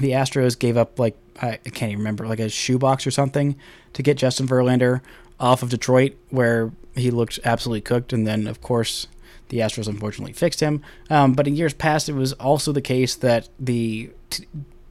the 0.00 0.10
Astros 0.10 0.58
gave 0.58 0.76
up 0.76 0.98
like 0.98 1.16
I 1.40 1.56
can't 1.56 1.92
even 1.92 1.98
remember 1.98 2.26
like 2.26 2.40
a 2.40 2.48
shoebox 2.48 3.06
or 3.06 3.10
something 3.10 3.56
to 3.92 4.02
get 4.02 4.16
Justin 4.16 4.48
Verlander 4.48 5.00
off 5.38 5.62
of 5.62 5.70
Detroit, 5.70 6.16
where 6.30 6.72
he 6.94 7.10
looked 7.10 7.38
absolutely 7.44 7.82
cooked, 7.82 8.12
and 8.12 8.26
then 8.26 8.46
of 8.46 8.60
course 8.60 9.06
the 9.48 9.58
Astros 9.58 9.88
unfortunately 9.88 10.32
fixed 10.32 10.60
him. 10.60 10.82
Um, 11.10 11.34
but 11.34 11.46
in 11.46 11.56
years 11.56 11.74
past, 11.74 12.08
it 12.08 12.14
was 12.14 12.32
also 12.34 12.72
the 12.72 12.80
case 12.80 13.14
that 13.16 13.48
the 13.58 14.10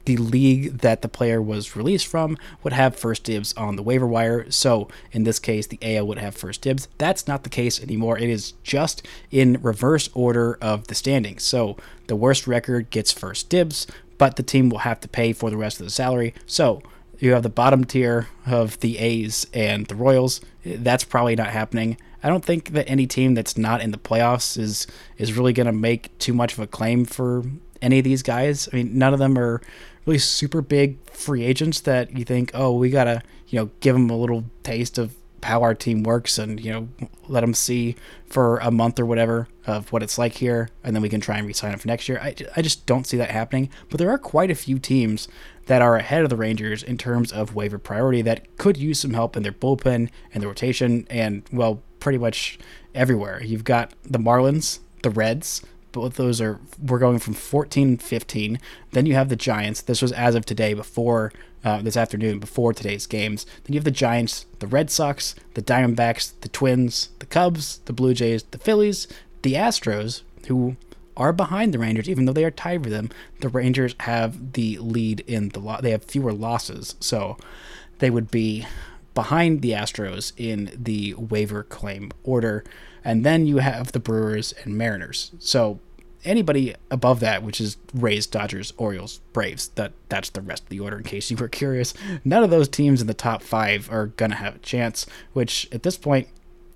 the 0.06 0.16
league 0.16 0.78
that 0.78 1.02
the 1.02 1.08
player 1.08 1.42
was 1.42 1.76
released 1.76 2.06
from 2.06 2.38
would 2.62 2.72
have 2.72 2.96
first 2.96 3.24
dibs 3.24 3.52
on 3.54 3.76
the 3.76 3.82
waiver 3.82 4.06
wire. 4.06 4.48
So 4.50 4.88
in 5.12 5.24
this 5.24 5.38
case, 5.38 5.66
the 5.66 5.80
AL 5.82 6.06
would 6.06 6.18
have 6.18 6.34
first 6.34 6.62
dibs. 6.62 6.88
That's 6.96 7.26
not 7.26 7.42
the 7.42 7.50
case 7.50 7.82
anymore. 7.82 8.16
It 8.16 8.30
is 8.30 8.52
just 8.62 9.06
in 9.30 9.58
reverse 9.60 10.08
order 10.14 10.58
of 10.62 10.86
the 10.86 10.94
standings. 10.94 11.42
So 11.42 11.76
the 12.06 12.16
worst 12.16 12.46
record 12.46 12.90
gets 12.90 13.12
first 13.12 13.50
dibs, 13.50 13.86
but 14.16 14.36
the 14.36 14.44
team 14.44 14.70
will 14.70 14.78
have 14.78 15.00
to 15.00 15.08
pay 15.08 15.32
for 15.32 15.50
the 15.50 15.56
rest 15.56 15.80
of 15.80 15.86
the 15.86 15.90
salary. 15.90 16.34
So 16.46 16.82
you 17.18 17.32
have 17.32 17.42
the 17.42 17.48
bottom 17.48 17.84
tier 17.84 18.28
of 18.46 18.78
the 18.80 18.98
A's 18.98 19.46
and 19.52 19.86
the 19.86 19.96
Royals. 19.96 20.40
That's 20.64 21.04
probably 21.04 21.34
not 21.34 21.48
happening. 21.48 21.98
I 22.22 22.28
don't 22.28 22.44
think 22.44 22.70
that 22.70 22.88
any 22.88 23.06
team 23.06 23.34
that's 23.34 23.56
not 23.56 23.80
in 23.80 23.90
the 23.90 23.98
playoffs 23.98 24.58
is 24.58 24.86
is 25.18 25.34
really 25.34 25.52
going 25.52 25.66
to 25.66 25.72
make 25.72 26.16
too 26.18 26.32
much 26.32 26.52
of 26.52 26.58
a 26.58 26.66
claim 26.66 27.04
for 27.04 27.44
any 27.82 27.98
of 27.98 28.04
these 28.04 28.22
guys. 28.22 28.68
I 28.72 28.76
mean, 28.76 28.98
none 28.98 29.12
of 29.12 29.18
them 29.18 29.38
are 29.38 29.60
really 30.06 30.18
super 30.18 30.62
big 30.62 30.98
free 31.10 31.44
agents 31.44 31.80
that 31.80 32.16
you 32.16 32.24
think, 32.24 32.50
oh, 32.54 32.72
we 32.72 32.90
gotta 32.90 33.22
you 33.48 33.58
know 33.58 33.70
give 33.80 33.94
them 33.94 34.10
a 34.10 34.16
little 34.16 34.44
taste 34.62 34.98
of 34.98 35.14
how 35.42 35.62
our 35.62 35.74
team 35.74 36.02
works 36.02 36.38
and 36.38 36.62
you 36.64 36.72
know 36.72 36.88
let 37.28 37.40
them 37.42 37.54
see 37.54 37.94
for 38.26 38.58
a 38.58 38.70
month 38.70 38.98
or 38.98 39.06
whatever 39.06 39.46
of 39.66 39.92
what 39.92 40.02
it's 40.02 40.18
like 40.18 40.32
here 40.34 40.68
and 40.82 40.94
then 40.94 41.02
we 41.02 41.08
can 41.08 41.20
try 41.20 41.38
and 41.38 41.46
re-sign 41.46 41.70
them 41.70 41.78
for 41.78 41.86
next 41.86 42.08
year 42.08 42.18
I, 42.20 42.34
I 42.56 42.62
just 42.62 42.84
don't 42.84 43.06
see 43.06 43.16
that 43.18 43.30
happening 43.30 43.70
but 43.88 43.98
there 43.98 44.10
are 44.10 44.18
quite 44.18 44.50
a 44.50 44.56
few 44.56 44.78
teams 44.80 45.28
that 45.66 45.82
are 45.82 45.96
ahead 45.96 46.24
of 46.24 46.30
the 46.30 46.36
rangers 46.36 46.82
in 46.82 46.98
terms 46.98 47.32
of 47.32 47.54
waiver 47.54 47.78
priority 47.78 48.22
that 48.22 48.56
could 48.56 48.76
use 48.76 48.98
some 48.98 49.12
help 49.12 49.36
in 49.36 49.44
their 49.44 49.52
bullpen 49.52 50.08
and 50.34 50.42
the 50.42 50.48
rotation 50.48 51.06
and 51.10 51.44
well 51.52 51.82
pretty 52.00 52.18
much 52.18 52.58
everywhere. 52.94 53.42
You've 53.42 53.64
got 53.64 53.92
the 54.02 54.18
Marlins, 54.18 54.80
the 55.02 55.10
Reds. 55.10 55.62
Both 55.92 56.14
those 56.16 56.40
are 56.40 56.60
we're 56.82 56.98
going 56.98 57.18
from 57.18 57.32
14 57.32 57.96
15 57.96 58.58
Then 58.92 59.06
you 59.06 59.14
have 59.14 59.28
the 59.28 59.36
Giants. 59.36 59.80
This 59.80 60.02
was 60.02 60.12
as 60.12 60.34
of 60.34 60.44
today, 60.44 60.74
before 60.74 61.32
uh, 61.64 61.82
this 61.82 61.96
afternoon, 61.96 62.38
before 62.38 62.72
today's 62.72 63.06
games. 63.06 63.46
Then 63.64 63.72
you 63.72 63.78
have 63.78 63.84
the 63.84 63.90
Giants, 63.90 64.46
the 64.58 64.66
Red 64.66 64.90
Sox, 64.90 65.34
the 65.54 65.62
Diamondbacks, 65.62 66.32
the 66.40 66.48
Twins, 66.48 67.10
the 67.18 67.26
Cubs, 67.26 67.78
the 67.86 67.92
Blue 67.92 68.14
Jays, 68.14 68.42
the 68.44 68.58
Phillies, 68.58 69.08
the 69.42 69.54
Astros, 69.54 70.22
who 70.48 70.76
are 71.16 71.32
behind 71.32 71.72
the 71.72 71.78
Rangers, 71.78 72.08
even 72.08 72.26
though 72.26 72.32
they 72.32 72.44
are 72.44 72.50
tied 72.50 72.84
with 72.84 72.92
them. 72.92 73.10
The 73.40 73.48
Rangers 73.48 73.94
have 74.00 74.52
the 74.52 74.78
lead 74.78 75.20
in 75.20 75.48
the 75.50 75.60
lot. 75.60 75.82
They 75.82 75.90
have 75.90 76.04
fewer 76.04 76.32
losses, 76.32 76.94
so 77.00 77.36
they 77.98 78.10
would 78.10 78.30
be 78.30 78.66
behind 79.16 79.62
the 79.62 79.72
Astros 79.72 80.32
in 80.36 80.70
the 80.76 81.14
waiver 81.14 81.64
claim 81.64 82.12
order. 82.22 82.62
And 83.02 83.24
then 83.26 83.46
you 83.46 83.56
have 83.56 83.90
the 83.90 83.98
Brewers 83.98 84.54
and 84.62 84.76
Mariners. 84.78 85.32
So 85.40 85.80
anybody 86.24 86.74
above 86.90 87.18
that, 87.20 87.42
which 87.42 87.60
is 87.60 87.78
Rays, 87.94 88.26
Dodgers, 88.26 88.72
Orioles, 88.76 89.20
Braves, 89.32 89.68
that 89.70 89.92
that's 90.08 90.30
the 90.30 90.42
rest 90.42 90.64
of 90.64 90.68
the 90.68 90.80
order. 90.80 90.98
In 90.98 91.02
case 91.02 91.30
you 91.30 91.36
were 91.36 91.48
curious, 91.48 91.94
none 92.24 92.44
of 92.44 92.50
those 92.50 92.68
teams 92.68 93.00
in 93.00 93.06
the 93.06 93.14
top 93.14 93.42
five 93.42 93.90
are 93.90 94.06
gonna 94.06 94.36
have 94.36 94.56
a 94.56 94.60
chance. 94.60 95.06
Which 95.32 95.66
at 95.72 95.82
this 95.82 95.96
point 95.96 96.28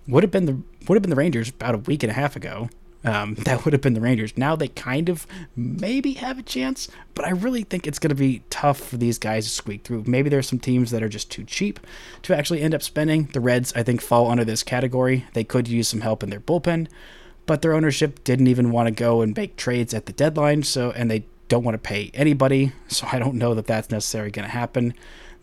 would 0.09 0.25
have 0.25 0.33
been 0.33 0.47
the 0.47 0.59
would 0.89 0.97
have 0.97 1.03
been 1.03 1.11
the 1.11 1.17
Rangers 1.17 1.51
about 1.51 1.75
a 1.75 1.79
week 1.79 2.03
and 2.03 2.11
a 2.11 2.15
half 2.15 2.35
ago. 2.35 2.71
Um, 3.05 3.35
that 3.45 3.65
would 3.65 3.73
have 3.73 3.83
been 3.83 3.95
the 3.95 4.01
Rangers. 4.01 4.37
Now 4.37 4.57
they 4.57 4.69
kind 4.69 5.09
of 5.09 5.27
maybe 5.57 6.15
have 6.15 6.39
a 6.39 6.43
chance, 6.43 6.89
but 7.15 7.25
I 7.25 7.31
really 7.31 7.63
think 7.63 7.87
it's 7.87 7.99
going 7.99 8.11
to 8.11 8.15
be 8.15 8.43
tough 8.51 8.79
for 8.79 8.97
these 8.97 9.19
guys 9.19 9.45
to 9.45 9.51
squeak 9.51 9.85
through. 9.85 10.05
Maybe 10.07 10.29
there's 10.29 10.49
some 10.49 10.59
teams 10.59 10.91
that 10.91 11.03
are 11.03 11.09
just 11.09 11.31
too 11.31 11.45
cheap 11.45 11.81
to 12.23 12.37
actually 12.37 12.61
end 12.63 12.75
up 12.75 12.83
spending. 12.83 13.27
The 13.33 13.41
Reds, 13.41 13.73
I 13.75 13.83
think, 13.83 14.01
fall 14.01 14.31
under 14.31 14.45
this 14.45 14.63
category. 14.63 15.27
They 15.33 15.45
could 15.45 15.69
use 15.69 15.89
some 15.89 16.01
help 16.01 16.23
in 16.23 16.31
their 16.31 16.41
bullpen, 16.41 16.89
but 17.47 17.63
their 17.63 17.73
ownership 17.73 18.23
didn't 18.25 18.49
even 18.49 18.71
want 18.71 18.89
to 18.89 18.93
go 18.93 19.23
and 19.23 19.37
make 19.37 19.57
trades 19.57 19.95
at 19.95 20.07
the 20.07 20.13
deadline. 20.13 20.63
So, 20.63 20.91
and 20.93 21.11
they 21.11 21.27
don't 21.49 21.65
want 21.65 21.75
to 21.75 21.79
pay 21.79 22.11
anybody. 22.15 22.73
So 22.89 23.07
I 23.13 23.21
don't 23.21 23.37
know 23.37 23.55
that 23.55 23.69
that's 23.69 23.91
necessarily 23.91 24.33
going 24.33 24.47
to 24.47 24.51
happen. 24.51 24.95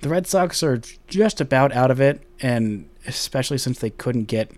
The 0.01 0.09
Red 0.09 0.27
Sox 0.27 0.61
are 0.61 0.81
just 1.07 1.39
about 1.39 1.71
out 1.71 1.89
of 1.89 2.01
it, 2.01 2.21
and 2.41 2.89
especially 3.07 3.57
since 3.57 3.79
they 3.79 3.89
couldn't 3.89 4.25
get 4.25 4.51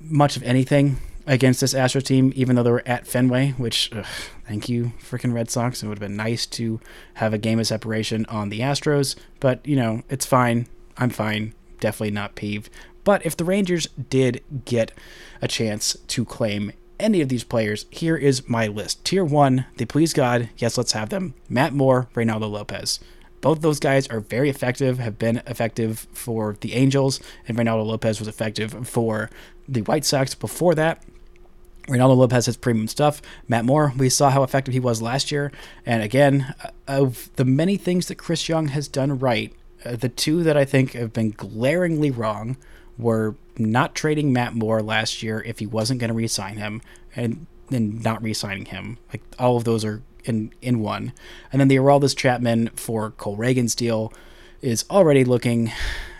much 0.00 0.36
of 0.36 0.44
anything 0.44 0.98
against 1.26 1.60
this 1.60 1.74
Astro 1.74 2.00
team, 2.00 2.32
even 2.36 2.56
though 2.56 2.62
they 2.62 2.70
were 2.70 2.82
at 2.86 3.06
Fenway, 3.06 3.50
which, 3.52 3.90
ugh, 3.92 4.06
thank 4.46 4.68
you, 4.68 4.92
freaking 5.00 5.34
Red 5.34 5.50
Sox. 5.50 5.82
It 5.82 5.88
would 5.88 5.98
have 5.98 6.08
been 6.08 6.16
nice 6.16 6.46
to 6.46 6.80
have 7.14 7.34
a 7.34 7.38
game 7.38 7.58
of 7.58 7.66
separation 7.66 8.24
on 8.26 8.48
the 8.48 8.60
Astros, 8.60 9.16
but, 9.40 9.66
you 9.66 9.76
know, 9.76 10.02
it's 10.08 10.26
fine. 10.26 10.68
I'm 10.96 11.10
fine. 11.10 11.54
Definitely 11.80 12.12
not 12.12 12.36
peeved. 12.36 12.70
But 13.04 13.24
if 13.26 13.36
the 13.36 13.44
Rangers 13.44 13.86
did 14.10 14.42
get 14.64 14.92
a 15.42 15.48
chance 15.48 15.96
to 16.08 16.24
claim 16.24 16.72
any 16.98 17.20
of 17.20 17.28
these 17.28 17.44
players, 17.44 17.86
here 17.90 18.16
is 18.16 18.48
my 18.48 18.66
list. 18.66 19.04
Tier 19.04 19.24
1, 19.24 19.66
they 19.76 19.84
please 19.84 20.12
God, 20.12 20.48
yes, 20.56 20.78
let's 20.78 20.92
have 20.92 21.10
them. 21.10 21.34
Matt 21.48 21.72
Moore, 21.72 22.08
Reynaldo 22.14 22.50
Lopez. 22.50 23.00
Both 23.42 23.60
those 23.60 23.78
guys 23.78 24.08
are 24.08 24.20
very 24.20 24.48
effective, 24.48 24.98
have 24.98 25.18
been 25.18 25.42
effective 25.46 26.06
for 26.12 26.56
the 26.60 26.72
Angels, 26.74 27.20
and 27.46 27.56
Reynaldo 27.56 27.84
Lopez 27.84 28.18
was 28.18 28.28
effective 28.28 28.88
for 28.88 29.30
the 29.68 29.82
White 29.82 30.04
Sox 30.04 30.34
before 30.34 30.74
that. 30.74 31.04
Reynaldo 31.86 32.16
Lopez 32.16 32.34
has 32.34 32.46
his 32.46 32.56
premium 32.56 32.88
stuff. 32.88 33.22
Matt 33.48 33.64
Moore, 33.64 33.92
we 33.96 34.08
saw 34.08 34.30
how 34.30 34.42
effective 34.42 34.74
he 34.74 34.80
was 34.80 35.00
last 35.00 35.30
year. 35.30 35.52
And 35.84 36.02
again, 36.02 36.54
of 36.88 37.30
the 37.36 37.44
many 37.44 37.76
things 37.76 38.08
that 38.08 38.16
Chris 38.16 38.48
Young 38.48 38.68
has 38.68 38.88
done 38.88 39.18
right, 39.18 39.52
uh, 39.84 39.96
the 39.96 40.08
two 40.08 40.42
that 40.42 40.56
I 40.56 40.64
think 40.64 40.92
have 40.92 41.12
been 41.12 41.30
glaringly 41.30 42.10
wrong 42.10 42.56
were 42.98 43.36
not 43.58 43.94
trading 43.94 44.32
Matt 44.32 44.54
Moore 44.54 44.82
last 44.82 45.22
year 45.22 45.42
if 45.46 45.58
he 45.58 45.66
wasn't 45.66 46.00
going 46.00 46.08
to 46.08 46.14
re-sign 46.14 46.56
him, 46.56 46.82
and 47.14 47.46
then 47.68 48.00
not 48.02 48.22
re-signing 48.22 48.66
him. 48.66 48.98
Like 49.12 49.22
all 49.38 49.56
of 49.56 49.64
those 49.64 49.84
are 49.84 50.02
in 50.24 50.52
in 50.60 50.80
one. 50.80 51.12
And 51.52 51.60
then 51.60 51.68
the 51.68 51.76
Aroldis 51.76 52.16
Chapman 52.16 52.70
for 52.70 53.12
Cole 53.12 53.36
Ragans 53.36 53.76
deal 53.76 54.12
is 54.60 54.84
already 54.90 55.24
looking 55.24 55.72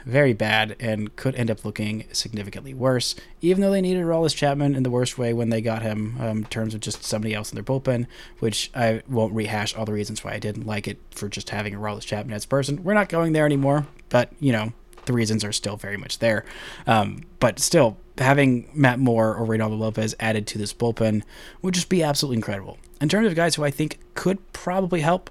very 0.06 0.32
bad 0.32 0.76
and 0.78 1.14
could 1.16 1.34
end 1.34 1.50
up 1.50 1.64
looking 1.64 2.06
significantly 2.12 2.72
worse, 2.72 3.16
even 3.40 3.60
though 3.60 3.72
they 3.72 3.80
needed 3.80 4.02
Aroldis 4.02 4.34
Chapman 4.34 4.76
in 4.76 4.84
the 4.84 4.90
worst 4.90 5.18
way 5.18 5.32
when 5.34 5.50
they 5.50 5.60
got 5.60 5.82
him 5.82 6.16
um, 6.20 6.38
in 6.38 6.44
terms 6.44 6.74
of 6.74 6.80
just 6.80 7.02
somebody 7.02 7.34
else 7.34 7.50
in 7.50 7.56
their 7.56 7.64
bullpen, 7.64 8.06
which 8.38 8.70
I 8.74 9.02
won't 9.08 9.34
rehash 9.34 9.74
all 9.74 9.84
the 9.84 9.92
reasons 9.92 10.22
why 10.22 10.32
I 10.32 10.38
didn't 10.38 10.64
like 10.64 10.86
it 10.86 10.98
for 11.10 11.28
just 11.28 11.50
having 11.50 11.74
Aroldis 11.74 12.06
Chapman 12.06 12.34
as 12.34 12.44
a 12.44 12.48
person. 12.48 12.84
We're 12.84 12.94
not 12.94 13.08
going 13.08 13.32
there 13.32 13.44
anymore, 13.44 13.86
but, 14.08 14.30
you 14.38 14.52
know, 14.52 14.72
the 15.06 15.12
reasons 15.12 15.44
are 15.44 15.52
still 15.52 15.76
very 15.76 15.96
much 15.96 16.20
there. 16.20 16.44
Um, 16.86 17.22
but 17.40 17.58
still, 17.58 17.96
having 18.18 18.70
Matt 18.74 19.00
Moore 19.00 19.34
or 19.34 19.44
Reynaldo 19.44 19.78
Lopez 19.78 20.14
added 20.20 20.46
to 20.48 20.58
this 20.58 20.72
bullpen 20.72 21.22
would 21.62 21.74
just 21.74 21.88
be 21.88 22.04
absolutely 22.04 22.36
incredible. 22.36 22.78
In 23.00 23.08
terms 23.08 23.26
of 23.26 23.34
guys 23.34 23.56
who 23.56 23.64
I 23.64 23.70
think 23.70 23.98
could 24.14 24.52
probably 24.52 25.00
help, 25.00 25.30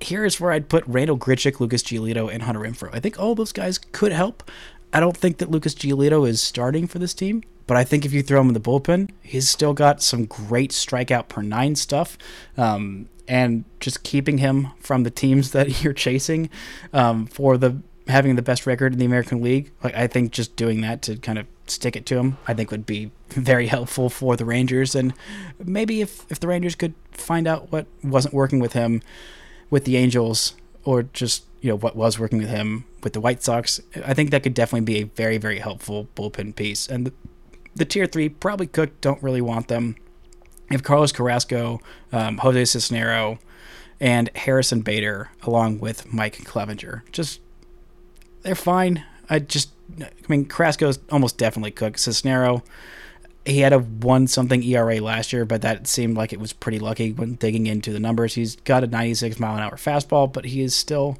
here's 0.00 0.40
where 0.40 0.52
I'd 0.52 0.68
put 0.68 0.84
Randall 0.86 1.18
Grichuk, 1.18 1.60
Lucas 1.60 1.82
Giolito, 1.82 2.32
and 2.32 2.42
Hunter 2.42 2.60
Renfroe. 2.60 2.90
I 2.92 3.00
think 3.00 3.18
all 3.18 3.34
those 3.34 3.52
guys 3.52 3.78
could 3.78 4.12
help. 4.12 4.48
I 4.92 5.00
don't 5.00 5.16
think 5.16 5.38
that 5.38 5.50
Lucas 5.50 5.74
Giolito 5.74 6.28
is 6.28 6.40
starting 6.40 6.86
for 6.86 6.98
this 6.98 7.14
team, 7.14 7.42
but 7.66 7.76
I 7.76 7.84
think 7.84 8.04
if 8.04 8.12
you 8.12 8.22
throw 8.22 8.40
him 8.40 8.48
in 8.48 8.54
the 8.54 8.60
bullpen, 8.60 9.10
he's 9.22 9.48
still 9.48 9.72
got 9.72 10.02
some 10.02 10.26
great 10.26 10.72
strikeout 10.72 11.28
per 11.28 11.42
nine 11.42 11.76
stuff. 11.76 12.18
Um, 12.56 13.08
and 13.28 13.64
just 13.78 14.02
keeping 14.02 14.38
him 14.38 14.68
from 14.80 15.04
the 15.04 15.10
teams 15.10 15.52
that 15.52 15.82
you're 15.84 15.92
chasing 15.92 16.50
um, 16.92 17.26
for 17.26 17.56
the 17.56 17.80
having 18.08 18.34
the 18.34 18.42
best 18.42 18.66
record 18.66 18.92
in 18.92 18.98
the 18.98 19.04
American 19.04 19.40
League, 19.40 19.70
like 19.84 19.94
I 19.94 20.08
think 20.08 20.32
just 20.32 20.56
doing 20.56 20.80
that 20.80 21.00
to 21.02 21.16
kind 21.16 21.38
of 21.38 21.46
stick 21.68 21.94
it 21.94 22.06
to 22.06 22.18
him, 22.18 22.38
I 22.48 22.54
think 22.54 22.72
would 22.72 22.86
be 22.86 23.12
very 23.28 23.68
helpful 23.68 24.10
for 24.10 24.34
the 24.34 24.44
Rangers. 24.44 24.96
And 24.96 25.14
maybe 25.64 26.00
if 26.00 26.26
if 26.28 26.40
the 26.40 26.48
Rangers 26.48 26.74
could 26.74 26.94
find 27.12 27.46
out 27.46 27.70
what 27.70 27.86
wasn't 28.02 28.34
working 28.34 28.58
with 28.58 28.72
him 28.72 29.00
with 29.70 29.84
the 29.84 29.96
Angels, 29.96 30.54
or 30.84 31.04
just 31.04 31.44
you 31.60 31.70
know 31.70 31.76
what 31.76 31.96
was 31.96 32.18
working 32.18 32.38
with 32.38 32.48
him 32.48 32.84
with 33.02 33.12
the 33.12 33.20
White 33.20 33.42
Sox, 33.42 33.80
I 34.04 34.14
think 34.14 34.30
that 34.30 34.42
could 34.42 34.54
definitely 34.54 34.84
be 34.84 35.00
a 35.00 35.04
very 35.04 35.38
very 35.38 35.58
helpful 35.58 36.08
bullpen 36.14 36.54
piece. 36.54 36.88
And 36.88 37.06
the, 37.06 37.12
the 37.74 37.84
tier 37.84 38.06
three 38.06 38.28
probably 38.28 38.66
Cook 38.66 39.00
don't 39.00 39.22
really 39.22 39.40
want 39.40 39.68
them. 39.68 39.96
If 40.70 40.82
Carlos 40.82 41.12
Carrasco, 41.12 41.80
um, 42.12 42.38
Jose 42.38 42.62
Cisnero, 42.62 43.38
and 44.00 44.30
Harrison 44.34 44.80
Bader, 44.80 45.30
along 45.42 45.80
with 45.80 46.12
Mike 46.12 46.38
Clevinger, 46.38 47.02
just 47.12 47.40
they're 48.42 48.54
fine. 48.54 49.04
I 49.28 49.40
just, 49.40 49.70
I 50.00 50.10
mean, 50.28 50.46
Carrasco's 50.46 50.98
almost 51.10 51.38
definitely 51.38 51.70
Cook. 51.72 51.94
Cisnero, 51.94 52.62
he 53.50 53.60
had 53.60 53.72
a 53.72 53.78
one 53.78 54.26
something 54.26 54.62
ERA 54.62 55.00
last 55.00 55.32
year, 55.32 55.44
but 55.44 55.62
that 55.62 55.86
seemed 55.86 56.16
like 56.16 56.32
it 56.32 56.40
was 56.40 56.52
pretty 56.52 56.78
lucky 56.78 57.12
when 57.12 57.34
digging 57.34 57.66
into 57.66 57.92
the 57.92 58.00
numbers. 58.00 58.34
He's 58.34 58.56
got 58.56 58.84
a 58.84 58.86
96 58.86 59.38
mile 59.38 59.56
an 59.56 59.62
hour 59.62 59.76
fastball, 59.76 60.32
but 60.32 60.44
he 60.44 60.62
is 60.62 60.74
still 60.74 61.18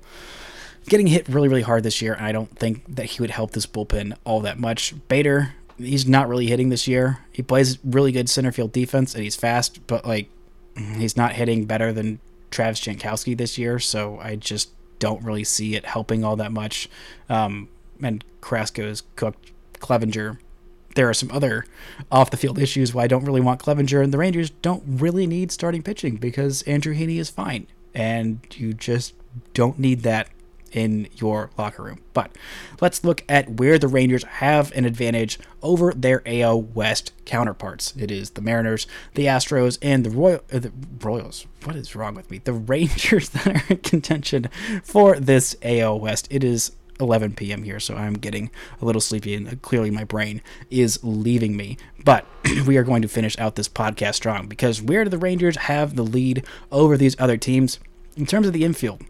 getting 0.88 1.06
hit 1.06 1.28
really, 1.28 1.48
really 1.48 1.62
hard 1.62 1.82
this 1.82 2.00
year. 2.00 2.14
And 2.14 2.24
I 2.24 2.32
don't 2.32 2.56
think 2.58 2.96
that 2.96 3.06
he 3.06 3.22
would 3.22 3.30
help 3.30 3.52
this 3.52 3.66
bullpen 3.66 4.16
all 4.24 4.40
that 4.40 4.58
much. 4.58 4.94
Bader, 5.08 5.54
he's 5.78 6.06
not 6.06 6.28
really 6.28 6.46
hitting 6.46 6.68
this 6.68 6.88
year. 6.88 7.18
He 7.32 7.42
plays 7.42 7.78
really 7.84 8.12
good 8.12 8.28
center 8.28 8.52
field 8.52 8.72
defense 8.72 9.14
and 9.14 9.24
he's 9.24 9.36
fast, 9.36 9.86
but 9.86 10.06
like 10.06 10.30
he's 10.96 11.16
not 11.16 11.32
hitting 11.32 11.64
better 11.66 11.92
than 11.92 12.20
Travis 12.50 12.80
Jankowski 12.80 13.36
this 13.36 13.58
year. 13.58 13.78
So 13.78 14.18
I 14.20 14.36
just 14.36 14.70
don't 14.98 15.22
really 15.24 15.44
see 15.44 15.74
it 15.74 15.86
helping 15.86 16.24
all 16.24 16.36
that 16.36 16.52
much. 16.52 16.88
Um, 17.28 17.68
and 18.02 18.24
Carrasco's 18.40 19.02
cooked 19.16 19.52
Clevinger. 19.74 20.38
There 20.94 21.08
are 21.08 21.14
some 21.14 21.30
other 21.30 21.64
off 22.10 22.30
the 22.30 22.36
field 22.36 22.58
issues 22.58 22.92
why 22.92 23.04
I 23.04 23.06
don't 23.06 23.24
really 23.24 23.40
want 23.40 23.62
Clevinger, 23.62 24.02
and 24.02 24.12
the 24.12 24.18
Rangers 24.18 24.50
don't 24.50 24.82
really 24.86 25.26
need 25.26 25.52
starting 25.52 25.82
pitching 25.82 26.16
because 26.16 26.62
Andrew 26.62 26.94
Heaney 26.94 27.18
is 27.18 27.30
fine, 27.30 27.66
and 27.94 28.40
you 28.56 28.72
just 28.72 29.14
don't 29.54 29.78
need 29.78 30.02
that 30.02 30.28
in 30.72 31.08
your 31.16 31.50
locker 31.58 31.82
room. 31.82 32.00
But 32.12 32.36
let's 32.80 33.04
look 33.04 33.24
at 33.28 33.58
where 33.58 33.78
the 33.78 33.88
Rangers 33.88 34.24
have 34.24 34.72
an 34.72 34.84
advantage 34.84 35.38
over 35.62 35.92
their 35.92 36.22
AL 36.26 36.62
West 36.62 37.12
counterparts. 37.24 37.94
It 37.96 38.10
is 38.10 38.30
the 38.30 38.40
Mariners, 38.40 38.86
the 39.14 39.26
Astros, 39.26 39.78
and 39.82 40.04
the, 40.04 40.10
Royal, 40.10 40.40
uh, 40.52 40.58
the 40.58 40.72
Royals. 41.00 41.46
What 41.64 41.76
is 41.76 41.94
wrong 41.94 42.14
with 42.14 42.30
me? 42.30 42.38
The 42.38 42.52
Rangers 42.70 43.30
that 43.30 43.46
are 43.46 43.62
in 43.68 43.78
contention 43.78 44.48
for 44.82 45.18
this 45.18 45.56
AL 45.62 46.00
West. 46.00 46.28
It 46.30 46.44
is 46.44 46.72
11 47.00 47.34
p.m. 47.34 47.62
here, 47.62 47.80
so 47.80 47.96
I'm 47.96 48.14
getting 48.14 48.50
a 48.80 48.84
little 48.84 49.00
sleepy, 49.00 49.34
and 49.34 49.48
uh, 49.48 49.52
clearly 49.62 49.90
my 49.90 50.04
brain 50.04 50.42
is 50.70 51.00
leaving 51.02 51.56
me. 51.56 51.76
But 52.04 52.26
we 52.66 52.76
are 52.76 52.84
going 52.84 53.02
to 53.02 53.08
finish 53.08 53.38
out 53.38 53.56
this 53.56 53.68
podcast 53.68 54.14
strong 54.14 54.46
because 54.46 54.82
where 54.82 55.04
do 55.04 55.10
the 55.10 55.18
Rangers 55.18 55.56
have 55.56 55.96
the 55.96 56.02
lead 56.02 56.44
over 56.70 56.96
these 56.96 57.18
other 57.18 57.36
teams? 57.36 57.78
In 58.16 58.26
terms 58.26 58.46
of 58.46 58.52
the 58.52 58.64
infield, 58.64 59.02